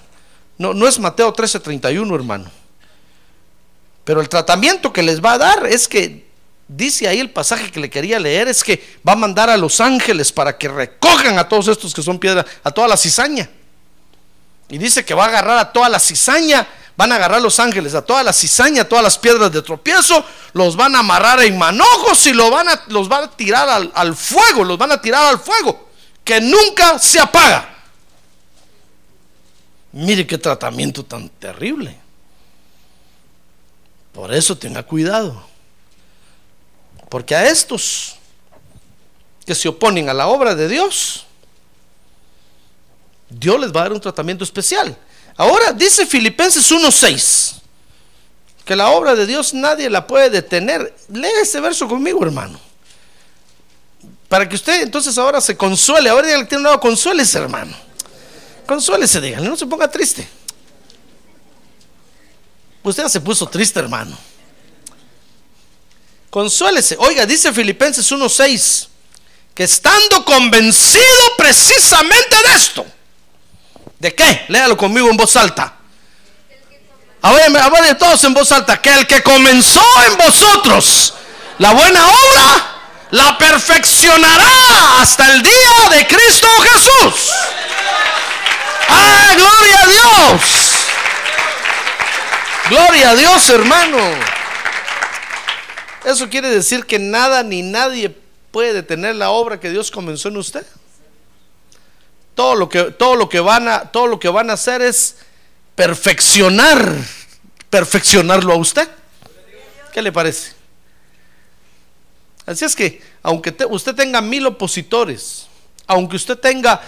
[0.58, 2.50] No, no es Mateo 13:31, hermano.
[4.06, 6.31] Pero el tratamiento que les va a dar es que
[6.76, 9.82] dice ahí el pasaje que le quería leer, es que va a mandar a los
[9.82, 13.50] ángeles para que recojan a todos estos que son piedra, a toda la cizaña.
[14.70, 17.94] Y dice que va a agarrar a toda la cizaña, van a agarrar los ángeles
[17.94, 21.58] a toda la cizaña, a todas las piedras de tropiezo, los van a amarrar en
[21.58, 25.26] manojos y van a, los van a tirar al, al fuego, los van a tirar
[25.26, 25.90] al fuego,
[26.24, 27.68] que nunca se apaga.
[29.92, 31.98] Mire qué tratamiento tan terrible.
[34.14, 35.51] Por eso tenga cuidado.
[37.12, 38.16] Porque a estos
[39.46, 41.26] que se oponen a la obra de Dios,
[43.30, 44.98] Dios les va a dar un tratamiento especial.
[45.36, 47.56] Ahora dice Filipenses 1.6
[48.64, 50.96] que la obra de Dios nadie la puede detener.
[51.10, 52.58] Lee ese verso conmigo, hermano.
[54.30, 56.10] Para que usted entonces ahora se consuele.
[56.10, 57.76] Ahora dígale que tiene un lado, consuélese, hermano.
[58.66, 60.26] Consuélese, dígale, no se ponga triste.
[62.84, 64.31] Usted ya se puso triste, hermano.
[66.32, 66.96] Consuélese.
[66.98, 68.88] Oiga, dice Filipenses 1.6
[69.54, 72.86] que estando convencido precisamente de esto.
[74.00, 74.46] ¿De qué?
[74.48, 75.74] Léalo conmigo en voz alta.
[77.22, 78.82] A ver, a ver todos en voz alta.
[78.82, 81.14] Que el que comenzó en vosotros
[81.58, 82.72] la buena obra,
[83.12, 87.30] la perfeccionará hasta el día de Cristo Jesús.
[88.88, 90.42] ¡Ah, gloria a Dios!
[92.70, 94.41] Gloria a Dios, hermano.
[96.04, 98.16] Eso quiere decir que nada ni nadie
[98.52, 100.66] puede detener la obra que Dios comenzó en usted.
[102.34, 105.18] Todo lo que, todo lo que, van, a, todo lo que van a hacer es
[105.76, 106.96] perfeccionar,
[107.70, 108.90] perfeccionarlo a usted.
[109.94, 110.54] ¿Qué le parece?
[112.46, 115.48] Así es que, aunque usted tenga mil opositores,
[115.86, 116.82] aunque usted tenga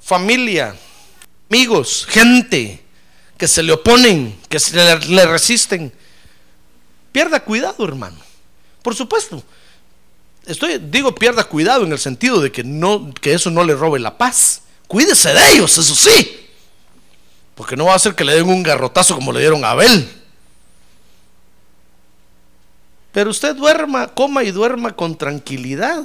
[0.00, 0.76] familia,
[1.50, 2.84] amigos, gente
[3.36, 5.92] que se le oponen, que se le, le resisten,
[7.10, 8.27] pierda cuidado, hermano.
[8.88, 9.42] Por supuesto,
[10.46, 13.98] estoy, digo pierda cuidado en el sentido de que, no, que eso no le robe
[13.98, 14.62] la paz.
[14.86, 16.48] Cuídese de ellos, eso sí.
[17.54, 20.10] Porque no va a hacer que le den un garrotazo como le dieron a Abel.
[23.12, 26.04] Pero usted duerma, coma y duerma con tranquilidad.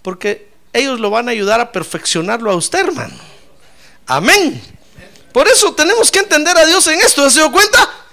[0.00, 3.18] Porque ellos lo van a ayudar a perfeccionarlo a usted, hermano.
[4.06, 4.58] Amén.
[5.34, 7.28] Por eso tenemos que entender a Dios en esto.
[7.28, 8.03] ¿Se dio cuenta?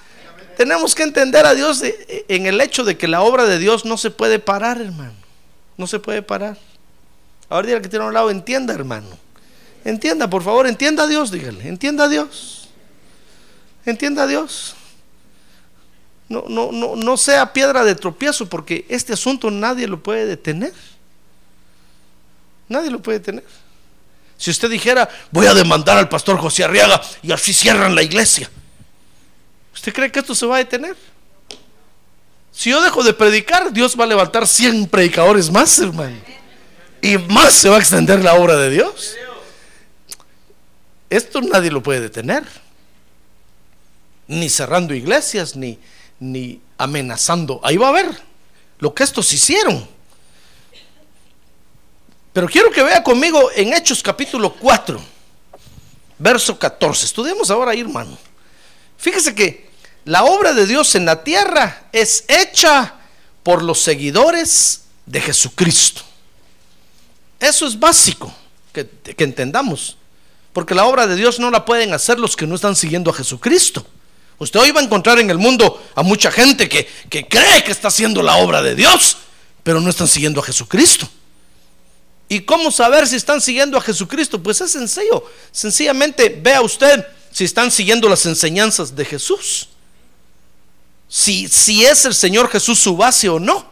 [0.62, 1.82] Tenemos que entender a Dios
[2.28, 5.15] en el hecho de que la obra de Dios no se puede parar, hermano.
[5.76, 6.56] No se puede parar.
[7.50, 9.08] Ahora dígale que tiene a un lado, entienda, hermano.
[9.84, 11.67] Entienda, por favor, entienda a Dios, dígale.
[11.67, 12.69] Entienda a Dios.
[13.88, 14.76] Entienda a Dios.
[16.30, 20.74] No, no, no, no sea piedra de tropiezo, porque este asunto nadie lo puede detener.
[22.69, 23.45] Nadie lo puede detener.
[24.38, 28.47] Si usted dijera, voy a demandar al pastor José Arriaga y así cierran la iglesia.
[29.73, 30.95] ¿Usted cree que esto se va a detener?
[32.51, 36.17] Si yo dejo de predicar, Dios va a levantar 100 predicadores más, hermano.
[37.01, 39.15] Y más se va a extender la obra de Dios.
[41.10, 42.43] Esto nadie lo puede detener.
[44.27, 45.79] Ni cerrando iglesias, ni,
[46.19, 47.60] ni amenazando.
[47.63, 48.21] Ahí va a ver
[48.79, 49.88] lo que estos hicieron.
[52.34, 55.01] Pero quiero que vea conmigo en Hechos capítulo 4,
[56.17, 57.05] verso 14.
[57.05, 58.17] Estudiemos ahora hermano.
[59.02, 59.68] Fíjese que
[60.06, 62.94] la obra de Dios en la tierra es hecha
[63.42, 66.04] por los seguidores de Jesucristo.
[67.40, 68.32] Eso es básico
[68.72, 68.88] que,
[69.18, 69.98] entendamos.
[70.54, 73.16] Porque la obra de Dios no la pueden hacer los que no están siguiendo a
[73.16, 73.84] Jesucristo.
[74.38, 77.72] Usted hoy va a encontrar en el mundo a mucha gente que, que cree que
[77.72, 79.18] está haciendo la obra de Dios,
[79.64, 81.10] pero no están siguiendo a Jesucristo.
[82.32, 84.41] ¿Y cómo saber si están siguiendo a Jesucristo?
[84.41, 85.22] Pues es sencillo.
[85.52, 89.67] Sencillamente vea usted si están siguiendo las enseñanzas de Jesús.
[91.10, 93.70] Si, si es el Señor Jesús su base o no.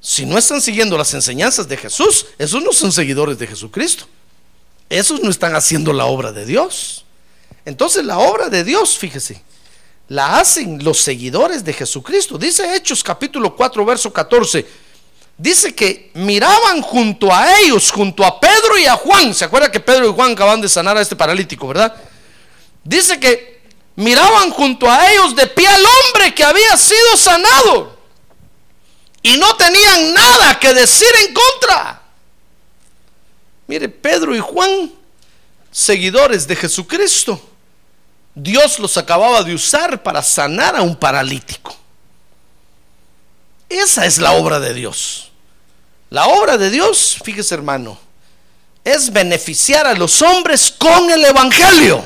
[0.00, 4.06] Si no están siguiendo las enseñanzas de Jesús, esos no son seguidores de Jesucristo.
[4.88, 7.04] Esos no están haciendo la obra de Dios.
[7.64, 9.42] Entonces la obra de Dios, fíjese,
[10.06, 12.38] la hacen los seguidores de Jesucristo.
[12.38, 14.87] Dice Hechos capítulo 4, verso 14.
[15.38, 19.32] Dice que miraban junto a ellos, junto a Pedro y a Juan.
[19.32, 21.94] ¿Se acuerda que Pedro y Juan acaban de sanar a este paralítico, verdad?
[22.82, 23.62] Dice que
[23.94, 27.98] miraban junto a ellos de pie al hombre que había sido sanado
[29.22, 32.02] y no tenían nada que decir en contra.
[33.68, 34.92] Mire, Pedro y Juan,
[35.70, 37.40] seguidores de Jesucristo,
[38.34, 41.76] Dios los acababa de usar para sanar a un paralítico.
[43.68, 45.27] Esa es la obra de Dios.
[46.10, 47.98] La obra de Dios, fíjese hermano,
[48.84, 52.02] es beneficiar a los hombres con el Evangelio.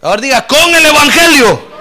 [0.00, 1.74] Ahora diga, con el Evangelio.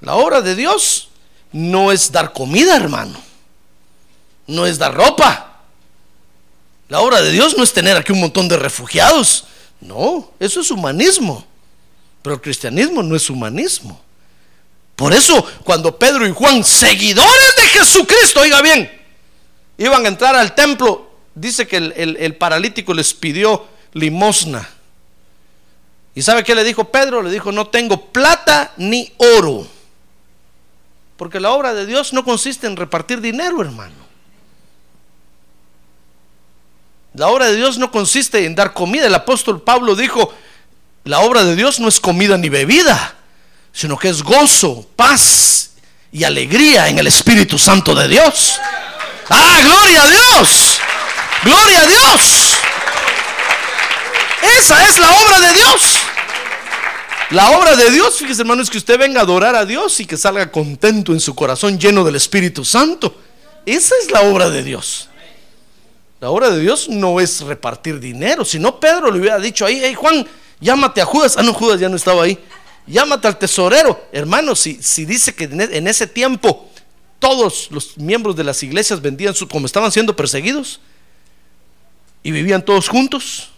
[0.00, 1.08] La obra de Dios
[1.50, 3.18] no es dar comida, hermano.
[4.46, 5.62] No es dar ropa.
[6.88, 9.44] La obra de Dios no es tener aquí un montón de refugiados.
[9.80, 11.44] No, eso es humanismo.
[12.22, 14.00] Pero el cristianismo no es humanismo.
[14.96, 18.90] Por eso, cuando Pedro y Juan, seguidores de Jesucristo, oiga bien,
[19.76, 24.66] iban a entrar al templo, dice que el, paralítico les pidió limosna.
[26.14, 27.22] ¿Y sabe qué le dijo Pedro?
[27.22, 29.66] Le dijo, no tengo plata ni oro.
[31.18, 34.06] Porque la obra de Dios no consiste en repartir dinero, hermano.
[37.12, 39.06] La obra de Dios no consiste en dar comida.
[39.06, 40.32] El apóstol Pablo dijo,
[41.04, 43.14] la obra de Dios no es comida ni bebida,
[43.76, 45.72] sino que es gozo, paz
[46.10, 48.58] y alegría en el Espíritu Santo de Dios.
[49.28, 50.80] Ah, gloria a Dios.
[51.44, 52.54] Gloria a Dios.
[54.58, 55.96] Esa es la obra de Dios.
[57.30, 60.06] La obra de Dios, fíjese hermano, es que usted venga a adorar a Dios y
[60.06, 63.14] que salga contento en su corazón lleno del Espíritu Santo.
[63.66, 65.10] Esa es la obra de Dios.
[66.20, 68.42] La obra de Dios no es repartir dinero.
[68.42, 70.26] Si no, Pedro le hubiera dicho ahí, hey Juan,
[70.60, 71.36] llámate a Judas.
[71.36, 72.38] Ah, no, Judas ya no estaba ahí.
[72.86, 74.08] Llámate al tesorero.
[74.12, 76.70] Hermano, si, si dice que en ese tiempo
[77.18, 80.80] todos los miembros de las iglesias vendían su, como estaban siendo perseguidos
[82.22, 83.50] y vivían todos juntos,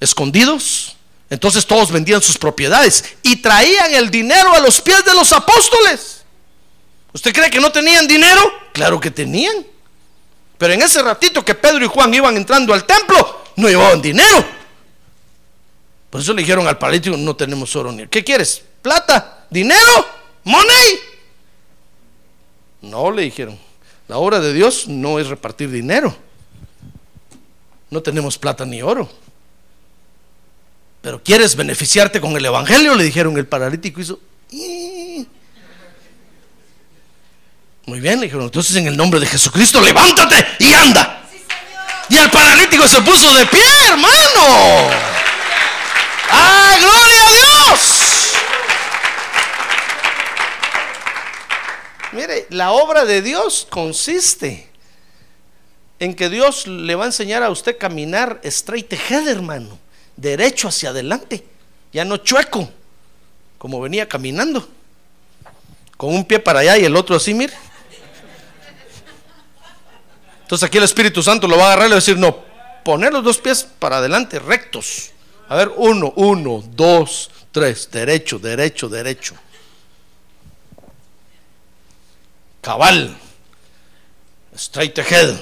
[0.00, 0.96] escondidos.
[1.28, 6.22] Entonces todos vendían sus propiedades y traían el dinero a los pies de los apóstoles.
[7.12, 8.40] ¿Usted cree que no tenían dinero?
[8.72, 9.66] Claro que tenían.
[10.58, 14.44] Pero en ese ratito que Pedro y Juan iban entrando al templo, no llevaban dinero.
[16.10, 18.06] Por eso le dijeron al paralítico, no tenemos oro ni...
[18.08, 18.62] ¿Qué quieres?
[18.82, 19.46] ¿Plata?
[19.48, 20.06] ¿Dinero?
[20.44, 20.98] ¿Money?
[22.82, 23.58] No, le dijeron.
[24.08, 26.16] La obra de Dios no es repartir dinero.
[27.90, 29.08] No tenemos plata ni oro.
[31.00, 34.00] Pero quieres beneficiarte con el Evangelio, le dijeron el paralítico.
[34.00, 34.18] Hizo.
[37.86, 38.44] Muy bien, le dijeron.
[38.44, 41.22] Entonces, en el nombre de Jesucristo, levántate y anda.
[42.08, 45.19] y el paralítico se puso de pie, hermano.
[46.30, 48.32] ¡Ah, gloria a Dios!
[52.12, 54.68] Mire, la obra de Dios consiste
[55.98, 59.78] en que Dios le va a enseñar a usted caminar straight ahead, hermano
[60.20, 61.44] derecho hacia adelante,
[61.92, 62.70] ya no chueco,
[63.58, 64.68] como venía caminando,
[65.96, 67.54] con un pie para allá y el otro así, mire.
[70.42, 72.44] Entonces aquí el Espíritu Santo lo va a agarrar y le va a decir, no,
[72.84, 75.10] poner los dos pies para adelante, rectos.
[75.50, 79.34] A ver, uno, uno, dos, tres, derecho, derecho, derecho.
[82.60, 83.16] Cabal,
[84.54, 85.34] straight ahead.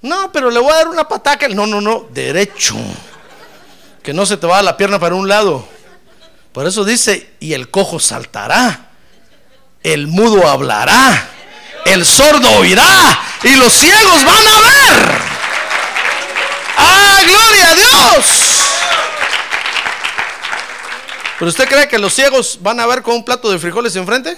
[0.00, 1.48] No, pero le voy a dar una pataca.
[1.48, 2.76] No, no, no, derecho.
[4.00, 5.66] Que no se te va la pierna para un lado.
[6.52, 8.90] Por eso dice, y el cojo saltará,
[9.82, 11.28] el mudo hablará,
[11.86, 15.21] el sordo oirá, y los ciegos van a ver.
[17.22, 18.26] ¡Ah, gloria a Dios!
[21.38, 24.36] ¿Pero usted cree que los ciegos van a ver con un plato de frijoles enfrente?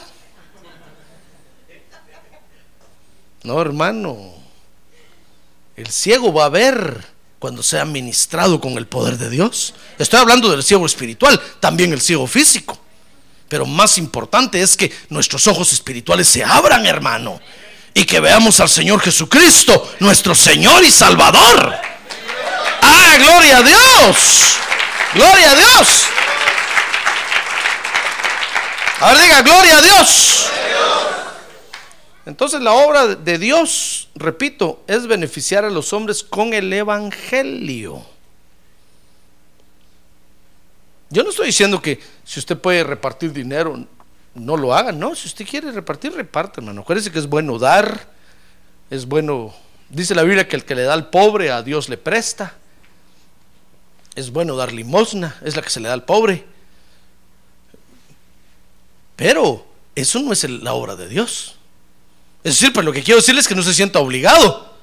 [3.42, 4.32] No, hermano.
[5.76, 7.04] El ciego va a ver
[7.38, 9.74] cuando sea ministrado con el poder de Dios.
[9.98, 12.78] Estoy hablando del ciego espiritual, también el ciego físico.
[13.48, 17.38] Pero más importante es que nuestros ojos espirituales se abran, hermano,
[17.92, 21.93] y que veamos al Señor Jesucristo, nuestro Señor y Salvador.
[23.06, 24.56] Ah, gloria a Dios.
[25.14, 26.04] Gloria a Dios.
[29.00, 30.50] Ahora diga, gloria a Dios.
[32.26, 38.02] Entonces la obra de Dios, repito, es beneficiar a los hombres con el Evangelio.
[41.10, 43.84] Yo no estoy diciendo que si usted puede repartir dinero,
[44.34, 45.14] no lo haga, no.
[45.14, 46.80] Si usted quiere repartir, reparte, hermano.
[46.80, 48.08] Acuérdese que es bueno dar,
[48.90, 49.54] es bueno.
[49.90, 52.54] Dice la Biblia que el que le da al pobre, a Dios le presta.
[54.14, 56.46] Es bueno dar limosna, es la que se le da al pobre.
[59.16, 61.56] Pero eso no es la obra de Dios.
[62.42, 64.74] Es decir, pues lo que quiero decirles es que no se sienta obligado.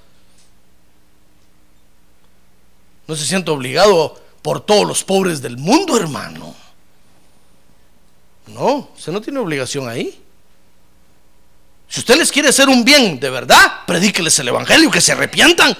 [3.07, 6.55] No se sienta obligado por todos los pobres del mundo, hermano.
[8.47, 10.21] No, usted no tiene obligación ahí.
[11.87, 15.77] Si usted les quiere hacer un bien de verdad, predíqueles el evangelio, que se arrepientan.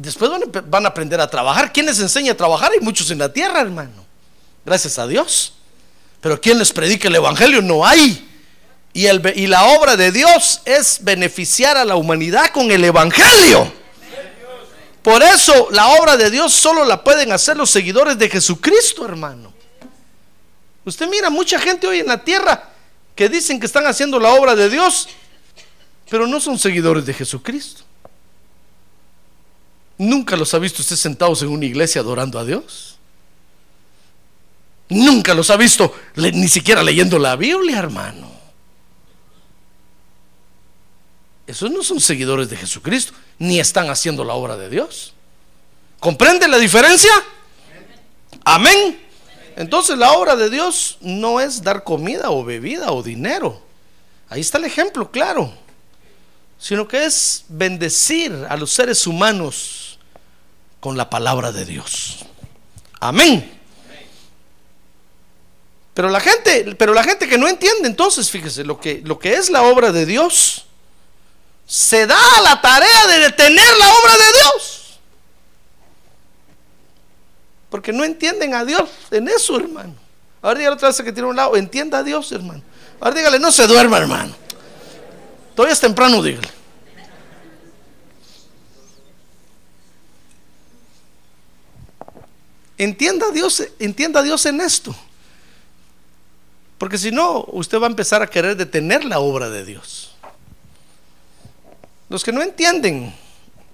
[0.00, 1.72] Después van a, van a aprender a trabajar.
[1.72, 2.72] ¿Quién les enseña a trabajar?
[2.72, 4.06] Hay muchos en la tierra, hermano.
[4.64, 5.54] Gracias a Dios.
[6.20, 7.62] Pero ¿quién les predica el evangelio?
[7.62, 8.28] No hay.
[8.92, 13.72] Y, el, y la obra de Dios es beneficiar a la humanidad con el Evangelio.
[15.02, 19.54] Por eso la obra de Dios solo la pueden hacer los seguidores de Jesucristo, hermano.
[20.84, 22.70] Usted mira mucha gente hoy en la tierra
[23.14, 25.08] que dicen que están haciendo la obra de Dios,
[26.10, 27.84] pero no son seguidores de Jesucristo.
[29.98, 32.96] Nunca los ha visto usted sentados en una iglesia adorando a Dios.
[34.88, 38.30] Nunca los ha visto ni siquiera leyendo la Biblia, hermano.
[41.46, 45.14] Esos no son seguidores de Jesucristo, ni están haciendo la obra de Dios.
[45.98, 47.10] ¿Comprende la diferencia?
[48.44, 49.00] Amén.
[49.56, 53.60] Entonces la obra de Dios no es dar comida o bebida o dinero.
[54.28, 55.52] Ahí está el ejemplo, claro.
[56.58, 59.87] Sino que es bendecir a los seres humanos
[60.80, 62.24] con la palabra de Dios.
[63.00, 63.58] Amén.
[65.94, 69.34] Pero la gente, pero la gente que no entiende, entonces, fíjese, lo que, lo que
[69.34, 70.66] es la obra de Dios,
[71.66, 75.00] se da a la tarea de detener la obra de Dios.
[77.68, 79.94] Porque no entienden a Dios en eso, hermano.
[80.40, 82.62] Ahora dígale otra vez que tiene un lado, entienda a Dios, hermano.
[83.00, 84.34] Ahora dígale, no se duerma, hermano.
[85.54, 86.48] Todavía es temprano, dígale.
[92.78, 94.94] Entienda Dios, entienda Dios en esto.
[96.78, 100.12] Porque si no, usted va a empezar a querer detener la obra de Dios.
[102.08, 103.14] Los que no entienden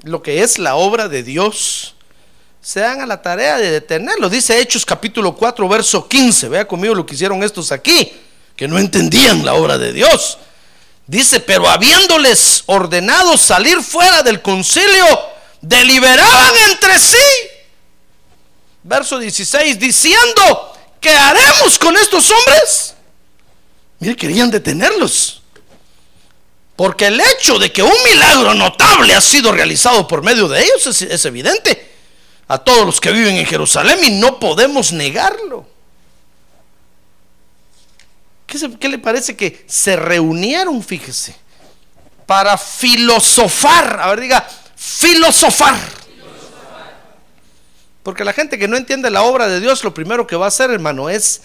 [0.03, 1.95] lo que es la obra de Dios,
[2.63, 4.31] se dan a la tarea de detenerlo.
[4.31, 6.49] Dice Hechos capítulo 4, verso 15.
[6.49, 8.11] Vea conmigo lo que hicieron estos aquí,
[8.57, 10.39] que no entendían la obra de Dios.
[11.07, 15.07] Dice, pero habiéndoles ordenado salir fuera del concilio,
[15.61, 17.19] deliberaban entre sí
[18.85, 22.95] verso 16, diciendo, ¿qué haremos con estos hombres?
[23.99, 25.43] Mire, querían detenerlos.
[26.77, 30.87] Porque el hecho de que un milagro notable ha sido realizado por medio de ellos
[31.03, 31.93] es, evidente
[32.49, 35.67] a todos los que viven en Jerusalén y no podemos negarlo.
[38.47, 41.35] ¿Qué, ¿Qué, le parece que se reunieron, fíjese,
[42.27, 44.01] para filosofar?
[44.01, 46.04] A ver, diga, filosofar
[48.05, 50.49] porque la gente que no entiende la obra de Dios, lo primero que va a
[50.49, 51.41] hacer, hermano, es,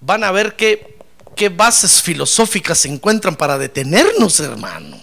[0.00, 0.98] van a ver qué,
[1.36, 5.00] qué bases filosóficas se encuentran para detenernos, hermano.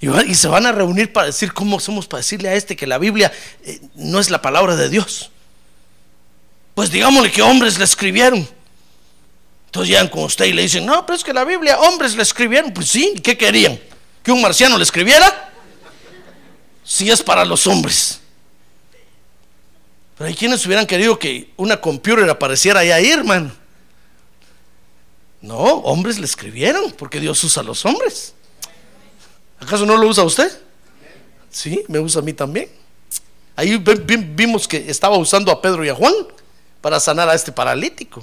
[0.00, 2.96] Y, se van a reunir para decir cómo somos para decirle a este que la
[2.96, 3.32] Biblia
[3.64, 5.32] eh, no es la palabra de Dios.
[6.74, 8.48] Pues digámosle que hombres le escribieron.
[9.66, 12.22] Entonces llegan con usted y le dicen, no, pero es que la Biblia, hombres le
[12.22, 12.72] escribieron.
[12.72, 13.80] Pues sí, ¿qué querían?
[14.22, 15.52] ¿Que un marciano le escribiera?
[16.84, 18.19] Si es para los hombres.
[20.20, 23.50] Pero hay quienes hubieran querido que una computer apareciera ahí, hermano.
[25.40, 28.34] No, hombres le escribieron, porque Dios usa a los hombres.
[29.58, 30.52] ¿Acaso no lo usa usted?
[31.48, 32.68] Sí, me usa a mí también.
[33.56, 36.12] Ahí vimos que estaba usando a Pedro y a Juan
[36.82, 38.22] para sanar a este paralítico.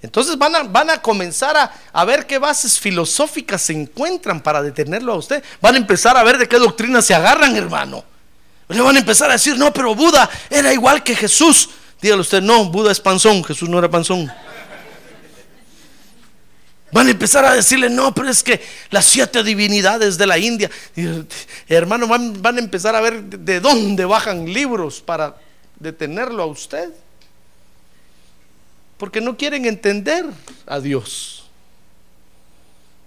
[0.00, 0.54] Entonces van
[0.90, 5.42] a, comenzar a, a, ver qué bases filosóficas se encuentran para detenerlo a usted.
[5.60, 8.04] Van a empezar a ver de qué doctrina se agarran, hermano.
[8.68, 11.70] Le van a empezar a decir, no, pero Buda era igual que Jesús.
[12.00, 14.30] Dígale usted, no, Buda es panzón, Jesús no era panzón.
[16.90, 20.70] Van a empezar a decirle, no, pero es que las siete divinidades de la India.
[21.68, 25.36] hermano, van, van a empezar a ver de dónde bajan libros para
[25.78, 26.90] detenerlo a usted.
[28.96, 30.26] Porque no quieren entender
[30.66, 31.44] a Dios.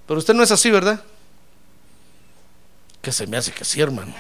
[0.08, 1.04] Pero usted no es así, ¿verdad?
[3.02, 4.14] Que se me hace que sí, hermano.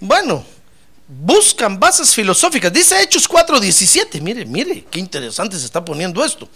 [0.00, 0.44] Bueno,
[1.06, 2.72] buscan bases filosóficas.
[2.72, 4.20] Dice Hechos 4:17.
[4.20, 6.48] Mire, mire, qué interesante se está poniendo esto.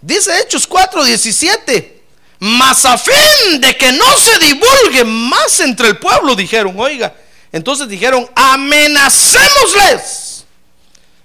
[0.00, 2.00] Dice Hechos 4:17.
[2.42, 7.14] Mas a fin de que no se divulgue más entre el pueblo, dijeron, oiga.
[7.52, 10.30] Entonces dijeron, amenacémosles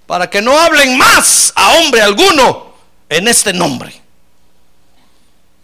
[0.05, 2.73] para que no hablen más a hombre alguno
[3.09, 4.01] en este nombre.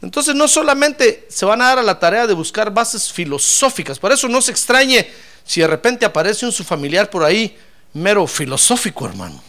[0.02, 4.12] Entonces no solamente se van a dar a la tarea de buscar bases filosóficas, por
[4.12, 5.12] eso no se extrañe
[5.44, 7.58] si de repente aparece un su familiar por ahí,
[7.94, 9.42] mero filosófico, hermano,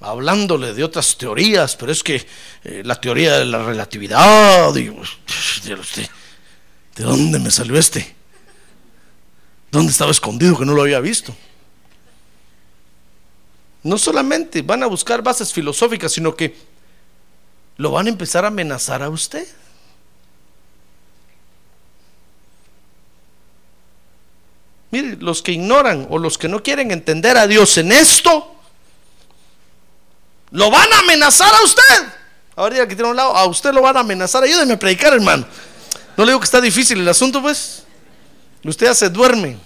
[0.00, 2.26] hablándole de otras teorías, pero es que
[2.64, 5.00] eh, la teoría de la relatividad, digo,
[5.64, 8.14] ¿de dónde me salió este?
[9.70, 11.34] ¿Dónde estaba escondido que no lo había visto?
[13.82, 16.56] No solamente van a buscar bases filosóficas, sino que
[17.76, 19.46] lo van a empezar a amenazar a usted.
[24.90, 28.54] Mire, los que ignoran o los que no quieren entender a Dios en esto,
[30.50, 32.06] lo van a amenazar a usted.
[32.54, 34.42] Ahora que tiene un lado, a usted lo van a amenazar.
[34.42, 35.46] Ayúdeme a predicar, hermano.
[36.16, 37.84] No le digo que está difícil el asunto, pues.
[38.64, 39.58] Usted ya se duerme.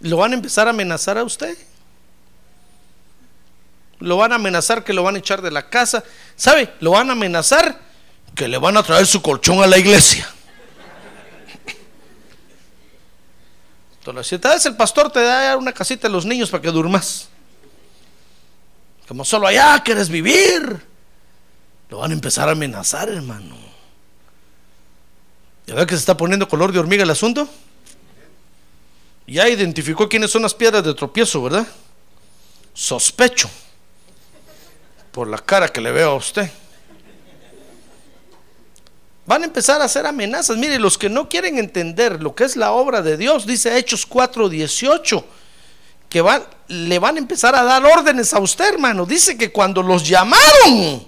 [0.00, 1.58] Lo van a empezar a amenazar a usted.
[3.98, 6.04] Lo van a amenazar que lo van a echar de la casa.
[6.36, 6.72] ¿Sabe?
[6.78, 7.80] Lo van a amenazar
[8.36, 10.32] que le van a traer su colchón a la iglesia.
[14.22, 17.28] Si tal el pastor te da una casita a los niños para que durmas.
[19.06, 20.86] Como solo allá quieres vivir.
[21.90, 23.56] Lo van a empezar a amenazar, hermano.
[25.66, 27.48] ¿Ya ve que se está poniendo color de hormiga el asunto?
[29.26, 31.66] Ya identificó quiénes son las piedras de tropiezo, ¿verdad?
[32.72, 33.50] Sospecho.
[35.12, 36.50] Por la cara que le veo a usted.
[39.28, 40.56] Van a empezar a hacer amenazas.
[40.56, 44.08] Mire, los que no quieren entender lo que es la obra de Dios, dice Hechos
[44.08, 45.22] 4:18,
[46.08, 49.04] que van, le van a empezar a dar órdenes a usted, hermano.
[49.04, 51.06] Dice que cuando los llamaron,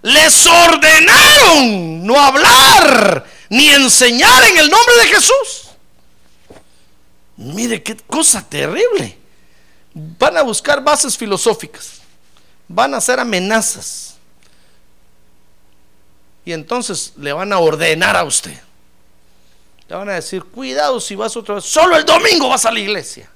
[0.00, 5.68] les ordenaron no hablar ni enseñar en el nombre de Jesús.
[7.36, 9.18] Mire qué cosa terrible.
[9.92, 12.00] Van a buscar bases filosóficas,
[12.66, 14.09] van a hacer amenazas
[16.44, 18.58] y entonces le van a ordenar a usted.
[19.88, 22.80] Le van a decir, cuidado si vas otra vez, solo el domingo vas a la
[22.80, 23.28] iglesia.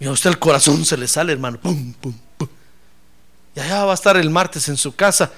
[0.00, 1.60] Y a usted el corazón se le sale, hermano.
[1.60, 2.48] Pum, pum, pum.
[3.54, 5.30] Y allá va a estar el martes en su casa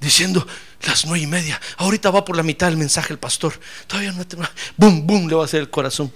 [0.00, 0.46] diciendo
[0.86, 1.60] las nueve y media.
[1.76, 3.58] Ahorita va por la mitad el mensaje el pastor.
[3.86, 4.36] Todavía no te...
[4.76, 6.12] Bum, bum, le va a hacer el corazón.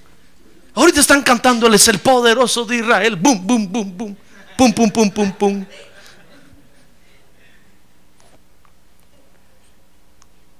[0.74, 3.16] Ahorita están cantándoles el poderoso de Israel.
[3.16, 4.16] Bum, bum, bum, bum.
[4.56, 5.66] Pum, pum, pum, pum, pum.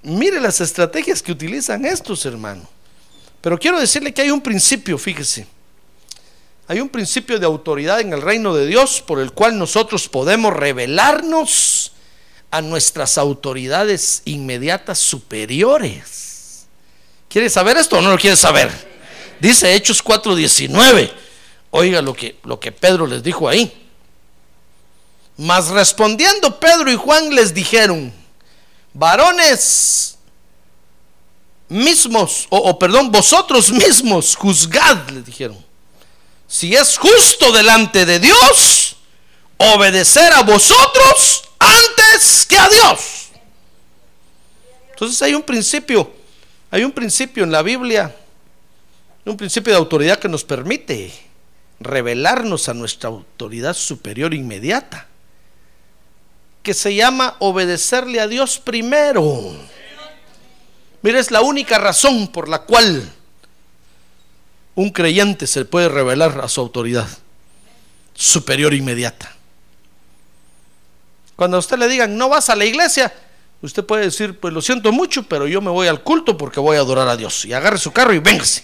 [0.03, 2.67] Mire las estrategias que utilizan estos hermanos.
[3.41, 5.47] Pero quiero decirle que hay un principio, fíjese.
[6.67, 10.53] Hay un principio de autoridad en el reino de Dios por el cual nosotros podemos
[10.53, 11.93] revelarnos
[12.51, 16.67] a nuestras autoridades inmediatas superiores.
[17.29, 18.71] ¿Quiere saber esto o no lo quiere saber?
[19.41, 21.11] Dice Hechos 4:19.
[21.71, 23.73] Oiga lo que, lo que Pedro les dijo ahí.
[25.37, 28.13] Mas respondiendo Pedro y Juan les dijeron,
[28.95, 30.19] varones
[31.69, 35.65] mismos, o, perdón, vosotros mismos, juzgad, le dijeron.
[36.47, 38.97] Si es justo delante de Dios,
[39.59, 43.29] obedecer a vosotros antes que a Dios.
[44.91, 46.11] Entonces hay un principio,
[46.71, 48.15] hay un principio en la Biblia,
[49.25, 51.13] un principio de autoridad que nos permite
[51.81, 55.08] revelarnos a nuestra autoridad superior inmediata
[56.69, 59.57] que se llama obedecerle a Dios primero.
[61.01, 63.11] Mira, es la única razón por la cual
[64.75, 67.09] un creyente se puede revelar a su autoridad
[68.13, 69.35] superior inmediata.
[71.37, 73.15] Cuando a usted le digan, no vas a la iglesia,
[73.63, 76.77] usted puede decir, pues lo siento mucho, pero yo me voy al culto porque voy
[76.77, 77.47] a adorar a Dios.
[77.47, 78.63] Y agarre su carro y véngase.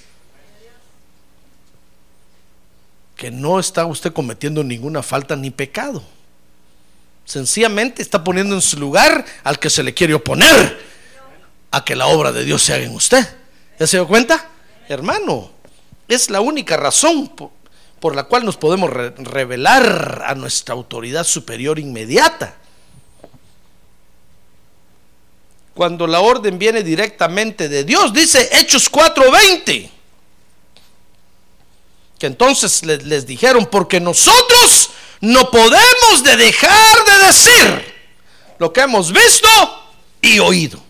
[3.16, 6.04] Que no está usted cometiendo ninguna falta ni pecado.
[7.24, 10.80] Sencillamente está poniendo en su lugar al que se le quiere oponer
[11.70, 13.26] a que la obra de Dios se haga en usted.
[13.78, 14.48] ¿Ya se dio cuenta?
[14.88, 15.50] Hermano,
[16.06, 17.28] es la única razón
[17.98, 22.54] por, la cual nos podemos revelar a nuestra autoridad superior inmediata.
[25.72, 29.90] Cuando la orden viene directamente de Dios, dice Hechos 4:20
[32.18, 34.90] que entonces les, les, dijeron, porque nosotros
[35.24, 37.94] no podemos de dejar de decir
[38.58, 39.48] lo que hemos visto
[40.20, 40.82] y oído.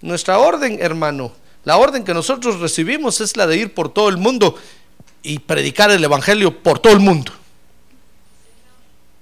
[0.00, 1.32] Nuestra orden, hermano,
[1.64, 4.58] la orden que nosotros recibimos es la de ir por todo el mundo
[5.22, 7.32] y predicar el Evangelio por todo el mundo.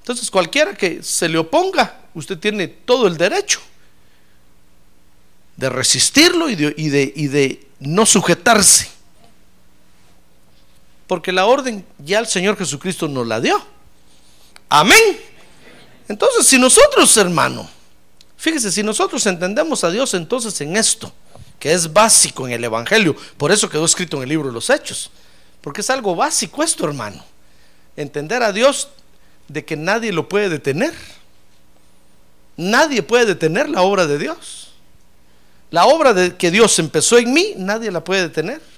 [0.00, 3.60] Entonces cualquiera que se le oponga, usted tiene todo el derecho
[5.56, 8.91] de resistirlo y de, y de, y de no sujetarse
[11.12, 13.62] porque la orden ya el Señor Jesucristo nos la dio.
[14.70, 15.20] Amén.
[16.08, 17.68] Entonces, si nosotros, hermano,
[18.38, 21.12] fíjese, si nosotros entendemos a Dios entonces en esto,
[21.58, 24.70] que es básico en el Evangelio, por eso quedó escrito en el libro de los
[24.70, 25.10] Hechos,
[25.60, 27.22] porque es algo básico esto, hermano.
[27.94, 28.88] Entender a Dios
[29.48, 30.94] de que nadie lo puede detener.
[32.56, 34.72] Nadie puede detener la obra de Dios.
[35.70, 38.71] La obra de que Dios empezó en mí, nadie la puede detener.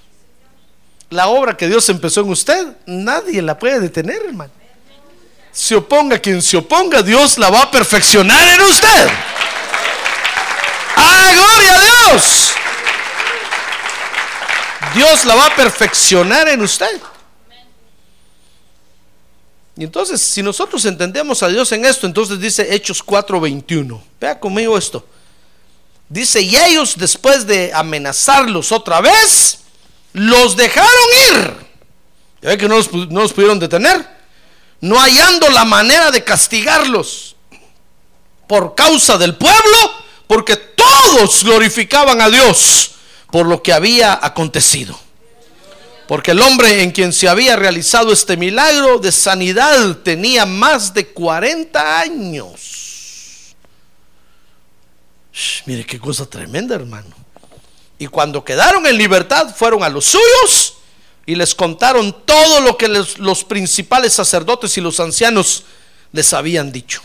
[1.09, 4.51] La obra que Dios empezó en usted, nadie la puede detener, hermano.
[5.51, 9.09] Se oponga quien se oponga, Dios la va a perfeccionar en usted.
[10.95, 12.53] ¡Ah, gloria a Dios!
[14.95, 17.01] Dios la va a perfeccionar en usted.
[19.77, 24.01] Y entonces, si nosotros entendemos a Dios en esto, entonces dice Hechos 4:21.
[24.19, 25.05] Vea conmigo esto.
[26.07, 29.64] Dice, y ellos después de amenazarlos otra vez,
[30.15, 30.89] los dejaron
[31.29, 31.55] ir.
[32.41, 34.07] Ya ve que no los, no los pudieron detener.
[34.79, 37.35] No hallando la manera de castigarlos
[38.47, 39.91] por causa del pueblo,
[40.27, 42.91] porque todos glorificaban a Dios
[43.29, 44.97] por lo que había acontecido.
[46.07, 51.07] Porque el hombre en quien se había realizado este milagro de sanidad tenía más de
[51.07, 53.55] 40 años.
[55.65, 57.24] Mire qué cosa tremenda, hermano.
[57.97, 60.77] Y cuando quedaron en libertad, fueron a los suyos
[61.25, 65.63] y les contaron todo lo que los principales sacerdotes y los ancianos
[66.11, 67.01] les habían dicho.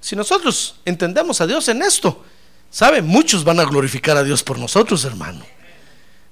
[0.00, 2.24] Si nosotros entendemos a Dios en esto,
[2.70, 3.02] ¿sabe?
[3.02, 5.46] Muchos van a glorificar a Dios por nosotros, hermano.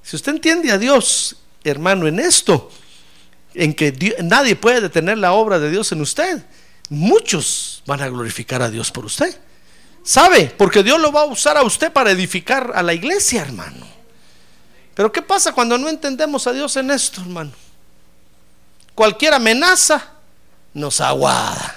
[0.02, 2.70] Si usted entiende a Dios, hermano, en esto,
[3.54, 6.44] en que Di- nadie puede detener la obra de Dios en usted,
[6.88, 9.38] muchos van a glorificar a Dios por usted.
[10.02, 10.46] ¿Sabe?
[10.56, 13.86] Porque Dios lo va a usar a usted para edificar a la iglesia, hermano.
[14.94, 17.52] Pero ¿qué pasa cuando no entendemos a Dios en esto, hermano?
[18.94, 20.12] Cualquier amenaza
[20.74, 21.76] nos aguada.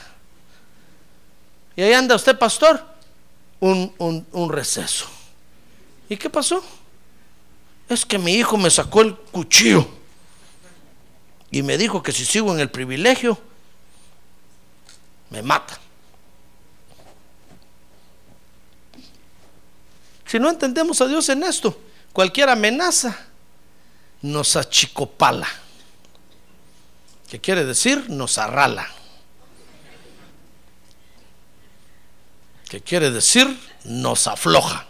[1.75, 2.85] Y ahí anda usted, pastor,
[3.59, 5.05] un, un- un receso.
[6.09, 6.63] ¿Y qué pasó?
[7.89, 9.87] Es que mi hijo me sacó el cuchillo
[11.51, 13.37] y me dijo que si sigo en el privilegio,
[15.29, 15.79] me mata.
[20.33, 21.79] Si no entendemos a Dios en esto,
[22.11, 23.15] cualquier amenaza
[24.23, 25.47] nos achicopala.
[27.29, 28.09] ¿Qué quiere decir?
[28.09, 28.89] Nos arrala.
[32.67, 33.45] ¿Qué quiere decir?
[33.83, 34.87] Nos afloja.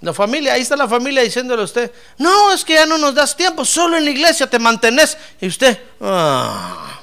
[0.00, 3.14] La familia, ahí está la familia diciéndole a usted, no, es que ya no nos
[3.14, 5.18] das tiempo, solo en la iglesia te mantenés.
[5.42, 7.02] Y usted, "Ah,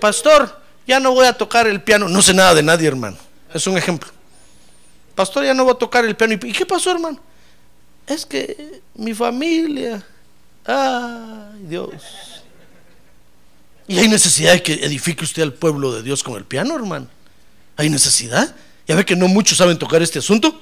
[0.00, 0.57] pastor,
[0.88, 2.08] ya no voy a tocar el piano.
[2.08, 3.18] No sé nada de nadie, hermano.
[3.52, 4.10] Es un ejemplo.
[5.14, 6.32] Pastor, ya no voy a tocar el piano.
[6.32, 7.20] ¿Y qué pasó, hermano?
[8.06, 10.02] Es que mi familia,
[10.64, 11.92] ay Dios.
[13.86, 17.06] Y hay necesidad de que edifique usted al pueblo de Dios con el piano, hermano.
[17.76, 18.54] Hay necesidad.
[18.86, 20.58] Ya ve que no muchos saben tocar este asunto.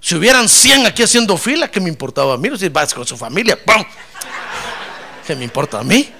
[0.00, 2.48] Si hubieran 100 aquí haciendo fila, ¿qué me importaba a mí?
[2.58, 3.84] Si vas con su familia, ¡pum!
[5.26, 6.10] ¿Qué me importa a mí?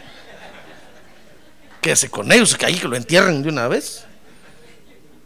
[1.80, 4.04] Quédese con ellos, que ahí que lo entierren de una vez.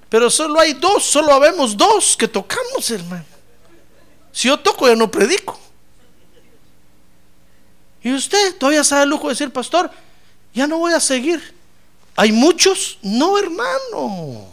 [0.08, 3.24] Pero solo hay dos, solo habemos dos que tocamos, hermano.
[4.32, 5.58] Si yo toco, ya no predico.
[8.02, 9.90] Y usted todavía sabe el lujo de decir, pastor,
[10.52, 11.54] ya no voy a seguir.
[12.16, 12.98] ¿Hay muchos?
[13.02, 14.46] No, hermano.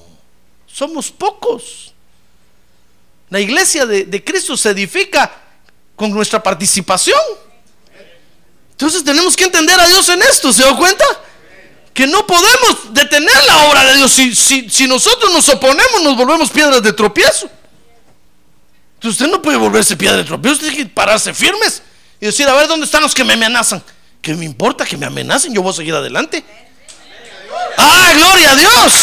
[0.66, 1.94] Somos pocos.
[3.30, 5.32] La iglesia de, de Cristo se edifica
[5.96, 7.20] con nuestra participación.
[8.72, 11.06] Entonces tenemos que entender a Dios en esto, ¿se da cuenta?
[11.94, 14.12] Que no podemos detener la obra de Dios.
[14.12, 17.50] Si, si- si nosotros nos oponemos, nos volvemos piedras de tropiezo.
[18.96, 21.82] Entonces usted no puede volverse piedra de tropiezo, usted tiene que pararse firmes
[22.20, 23.84] y decir, a ver, ¿dónde están los que me amenazan?
[24.22, 25.54] ¿Qué me importa que me amenacen?
[25.54, 26.44] Yo voy a seguir adelante.
[27.78, 28.94] ¡Ah, gloria a Dios!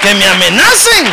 [0.00, 1.06] Que me amenacen.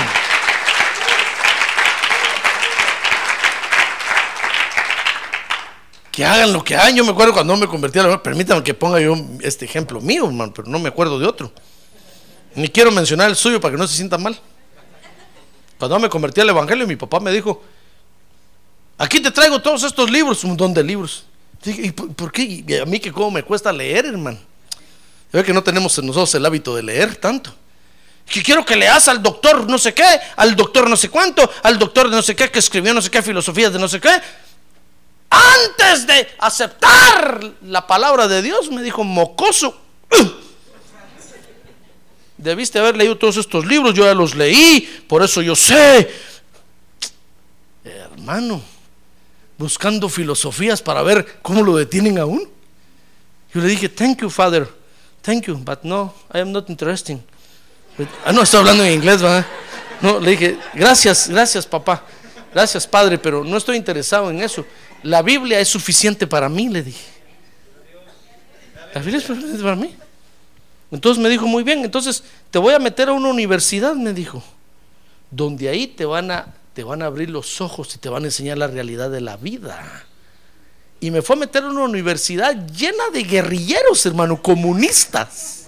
[6.16, 6.96] Que hagan lo que hagan.
[6.96, 10.26] Yo me acuerdo cuando me convertí a la permítanme que ponga yo este ejemplo mío,
[10.26, 11.52] hermano, pero no me acuerdo de otro.
[12.56, 14.40] Ni quiero mencionar el suyo para que no se sienta mal.
[15.78, 17.62] Cuando me convertí al Evangelio, mi papá me dijo,
[18.98, 21.26] aquí te traigo todos estos libros, un montón de libros.
[21.66, 22.64] ¿y por, qué?
[22.82, 24.38] A mí que cómo me cuesta leer, hermano.
[25.34, 27.54] Ve que no tenemos nosotros el hábito de leer tanto.
[28.26, 30.08] Que quiero que leas al doctor no sé qué,
[30.38, 33.12] al doctor no sé cuánto, al doctor de no sé qué, que escribió no sé
[33.12, 34.22] qué filosofías de no sé qué.
[35.36, 39.78] Antes de aceptar la palabra de Dios, me dijo, mocoso.
[42.38, 46.10] Debiste haber leído todos estos libros, yo ya los leí, por eso yo sé.
[47.84, 48.62] Hermano,
[49.58, 52.48] buscando filosofías para ver cómo lo detienen a uno.
[53.54, 54.68] Yo le dije, thank you, father,
[55.22, 57.20] thank you, but no, I am not interested.
[58.26, 59.46] Ah, no, estoy hablando en inglés, ¿verdad?
[60.02, 62.04] No, le dije, gracias, gracias, papá,
[62.54, 64.66] gracias, padre, pero no estoy interesado en eso.
[65.04, 67.06] La Biblia es suficiente para mí, le dije.
[68.94, 69.96] La Biblia es suficiente para mí.
[70.92, 74.44] Entonces me dijo, muy bien, entonces te voy a meter a una universidad, me dijo,
[75.32, 78.28] donde ahí te van a, te van a abrir los ojos y te van a
[78.28, 80.06] enseñar la realidad de la vida.
[81.00, 85.68] Y me fue a meter a una universidad llena de guerrilleros, hermano, comunistas.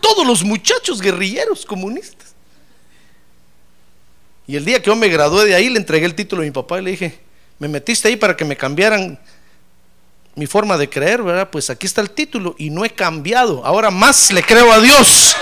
[0.00, 2.34] Todos los muchachos guerrilleros comunistas.
[4.46, 6.50] Y el día que yo me gradué de ahí, le entregué el título a mi
[6.50, 7.18] papá y le dije,
[7.58, 9.18] me metiste ahí para que me cambiaran
[10.34, 11.48] mi forma de creer, ¿verdad?
[11.50, 13.64] Pues aquí está el título y no he cambiado.
[13.66, 15.36] Ahora más le creo a Dios.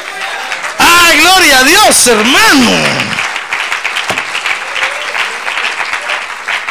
[0.79, 2.71] ¡Ah, gloria a Dios, hermano!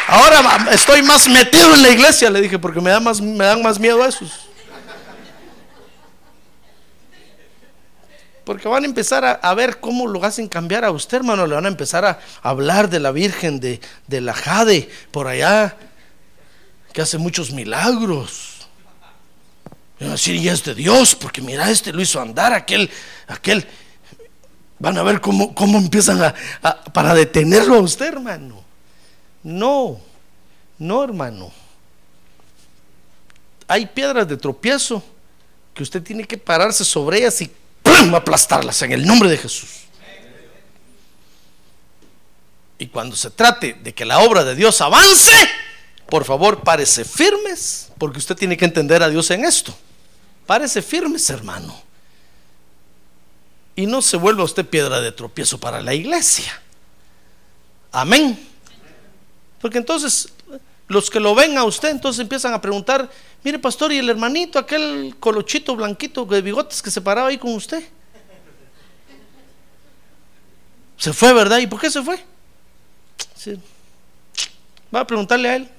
[0.08, 3.62] Ahora estoy más metido en la iglesia, le dije, porque me, da más, me dan
[3.62, 4.48] más miedo a esos.
[8.46, 11.48] Porque van a empezar a, ver cómo lo hacen cambiar a usted, hermano.
[11.48, 15.76] Le van a empezar a hablar de la Virgen de, de la Jade, por allá,
[16.92, 18.68] que hace muchos milagros.
[19.98, 22.88] Van a decir, y es de Dios, porque mira, este lo hizo andar, aquel,
[23.26, 23.66] aquel.
[24.78, 26.32] Van a ver cómo, cómo empiezan a,
[26.62, 28.62] a- para detenerlo a usted, hermano.
[29.42, 29.98] No,
[30.78, 31.50] no, hermano.
[33.66, 35.02] Hay piedras de tropiezo
[35.74, 37.50] que usted tiene que pararse sobre ellas y
[38.00, 38.14] ¡pum!
[38.14, 39.86] aplastarlas en el nombre de Jesús.
[42.78, 45.32] Y cuando se trate de que la obra de Dios avance,
[46.08, 49.76] por favor, párese firmes, porque usted tiene que entender a Dios en esto.
[50.46, 51.82] Párese firmes, hermano.
[53.74, 56.62] Y no se vuelva usted piedra de tropiezo para la iglesia.
[57.92, 58.48] Amén.
[59.60, 60.28] Porque entonces
[60.88, 63.10] los que lo ven a usted, entonces empiezan a preguntar,
[63.46, 67.54] mire pastor, ¿y el hermanito, aquel colochito blanquito de bigotes que se paraba ahí con
[67.54, 67.80] usted?
[70.96, 71.58] Se fue, ¿verdad?
[71.58, 72.24] ¿Y por qué se fue?
[74.92, 75.70] Va a preguntarle a él.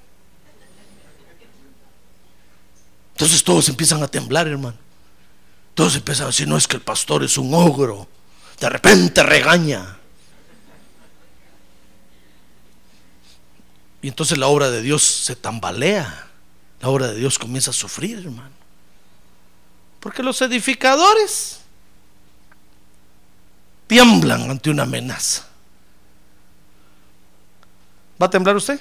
[3.15, 4.77] Entonces todos empiezan a temblar, hermano.
[5.73, 8.07] Todos empiezan a decir, no es que el pastor es un ogro.
[8.61, 9.97] De repente regaña.
[14.01, 16.26] Y entonces la obra de Dios se tambalea.
[16.81, 18.51] La obra de Dios comienza a sufrir, hermano.
[19.99, 21.59] Porque los edificadores
[23.87, 25.45] tiemblan ante una amenaza.
[28.21, 28.79] ¿Va a temblar usted?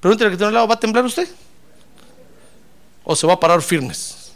[0.00, 1.28] Pregúntale que tiene al lado, ¿va a temblar usted?
[3.04, 4.32] ¿O se va a parar firmes?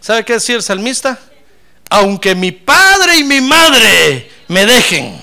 [0.00, 1.18] ¿Sabe qué decía el salmista?
[1.90, 5.22] Aunque mi padre y mi madre me dejen,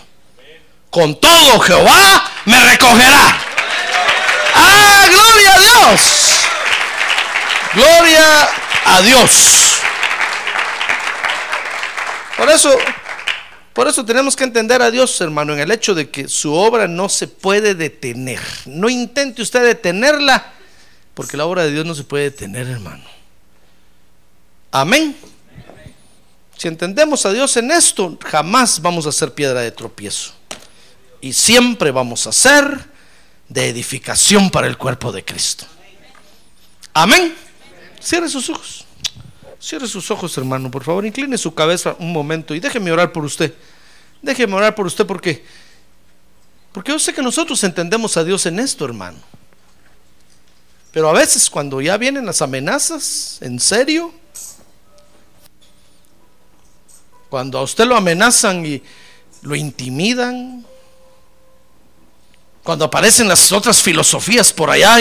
[0.89, 3.48] con todo Jehová me recogerá.
[5.39, 6.29] ¡Ah, gloria a Dios!
[7.73, 8.49] Gloria
[8.85, 9.79] a Dios.
[12.37, 12.77] Por eso,
[13.73, 16.87] por eso tenemos que entender a Dios, hermano, en el hecho de que su obra
[16.87, 18.41] no se puede detener.
[18.65, 20.53] No intente usted detenerla,
[21.13, 23.03] porque la obra de Dios no se puede detener, hermano.
[24.71, 25.15] Amén.
[26.57, 30.33] Si entendemos a Dios en esto, jamás vamos a ser piedra de tropiezo.
[31.21, 32.89] Y siempre vamos a ser
[33.49, 35.65] de edificación para el cuerpo de Cristo.
[36.93, 37.35] Amén.
[37.99, 38.85] Cierre sus ojos.
[39.59, 41.05] Cierre sus ojos, hermano, por favor.
[41.05, 43.53] Incline su cabeza un momento y déjeme orar por usted.
[44.21, 45.43] Déjeme orar por usted porque
[46.71, 49.17] porque yo sé que nosotros entendemos a Dios en esto, hermano.
[50.91, 54.13] Pero a veces cuando ya vienen las amenazas, en serio,
[57.29, 58.81] cuando a usted lo amenazan y
[59.41, 60.65] lo intimidan,
[62.69, 64.97] cuando aparecen las otras filosofías por allá,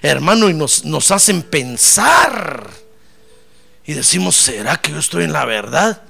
[0.00, 2.70] hermano, y nos, nos hacen pensar,
[3.84, 6.00] y decimos, ¿será que yo estoy en la verdad?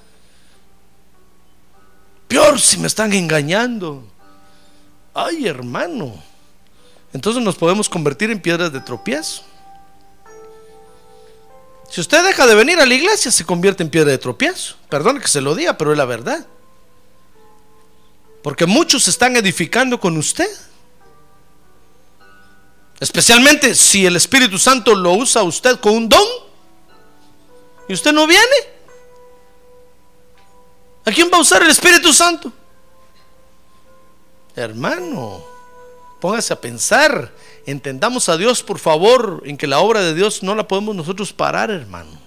[2.29, 4.07] Peor si me están engañando.
[5.13, 6.23] Ay, hermano.
[7.13, 9.43] Entonces nos podemos convertir en piedras de tropiezo.
[11.91, 14.77] Si usted deja de venir a la iglesia, se convierte en piedra de tropiezo.
[14.89, 16.47] Perdone que se lo diga, pero es la verdad.
[18.45, 20.47] Porque muchos se están edificando con usted.
[23.03, 26.23] Especialmente si el Espíritu Santo lo usa usted con un don.
[27.89, 28.45] Y usted no viene.
[31.05, 32.53] ¿A quién va a usar el Espíritu Santo?
[34.55, 35.45] Hermano,
[36.21, 37.33] póngase a pensar.
[37.67, 41.33] Entendamos a Dios, por favor, en que la obra de Dios no la podemos nosotros
[41.33, 42.21] parar, hermano.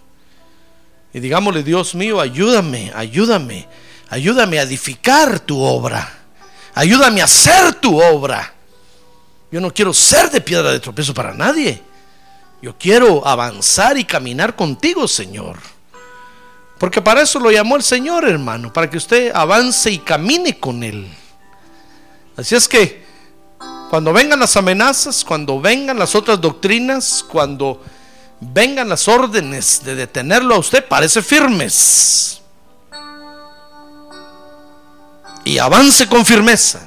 [1.13, 3.65] Y digámosle, Dios mío, ayúdame, ayúdame,
[4.09, 6.25] ayúdame a edificar tu obra.
[6.73, 8.54] Ayúdame a hacer tu obra.
[9.55, 11.81] Yo no quiero ser de piedra de tropiezo para nadie.
[12.61, 15.59] Yo quiero avanzar y caminar contigo, Señor.
[16.77, 20.83] Porque para eso lo llamó el Señor, hermano, para que usted avance y camine con
[20.83, 21.07] Él.
[22.35, 23.05] Así es que
[23.89, 27.81] cuando vengan las amenazas, cuando vengan las otras doctrinas, cuando
[28.41, 32.41] vengan las órdenes de detenerlo a usted, parece firmes.
[35.45, 36.84] Y avance con firmeza.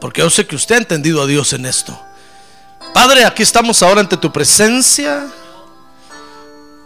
[0.00, 1.98] Porque yo sé que usted ha entendido a Dios en esto.
[2.92, 5.26] Padre, aquí estamos ahora ante tu presencia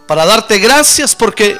[0.07, 1.57] para darte gracias porque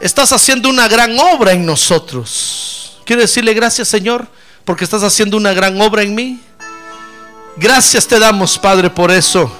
[0.00, 3.00] estás haciendo una gran obra en nosotros.
[3.04, 4.26] Quiero decirle gracias, Señor,
[4.64, 6.40] porque estás haciendo una gran obra en mí.
[7.56, 9.59] Gracias te damos, Padre, por eso.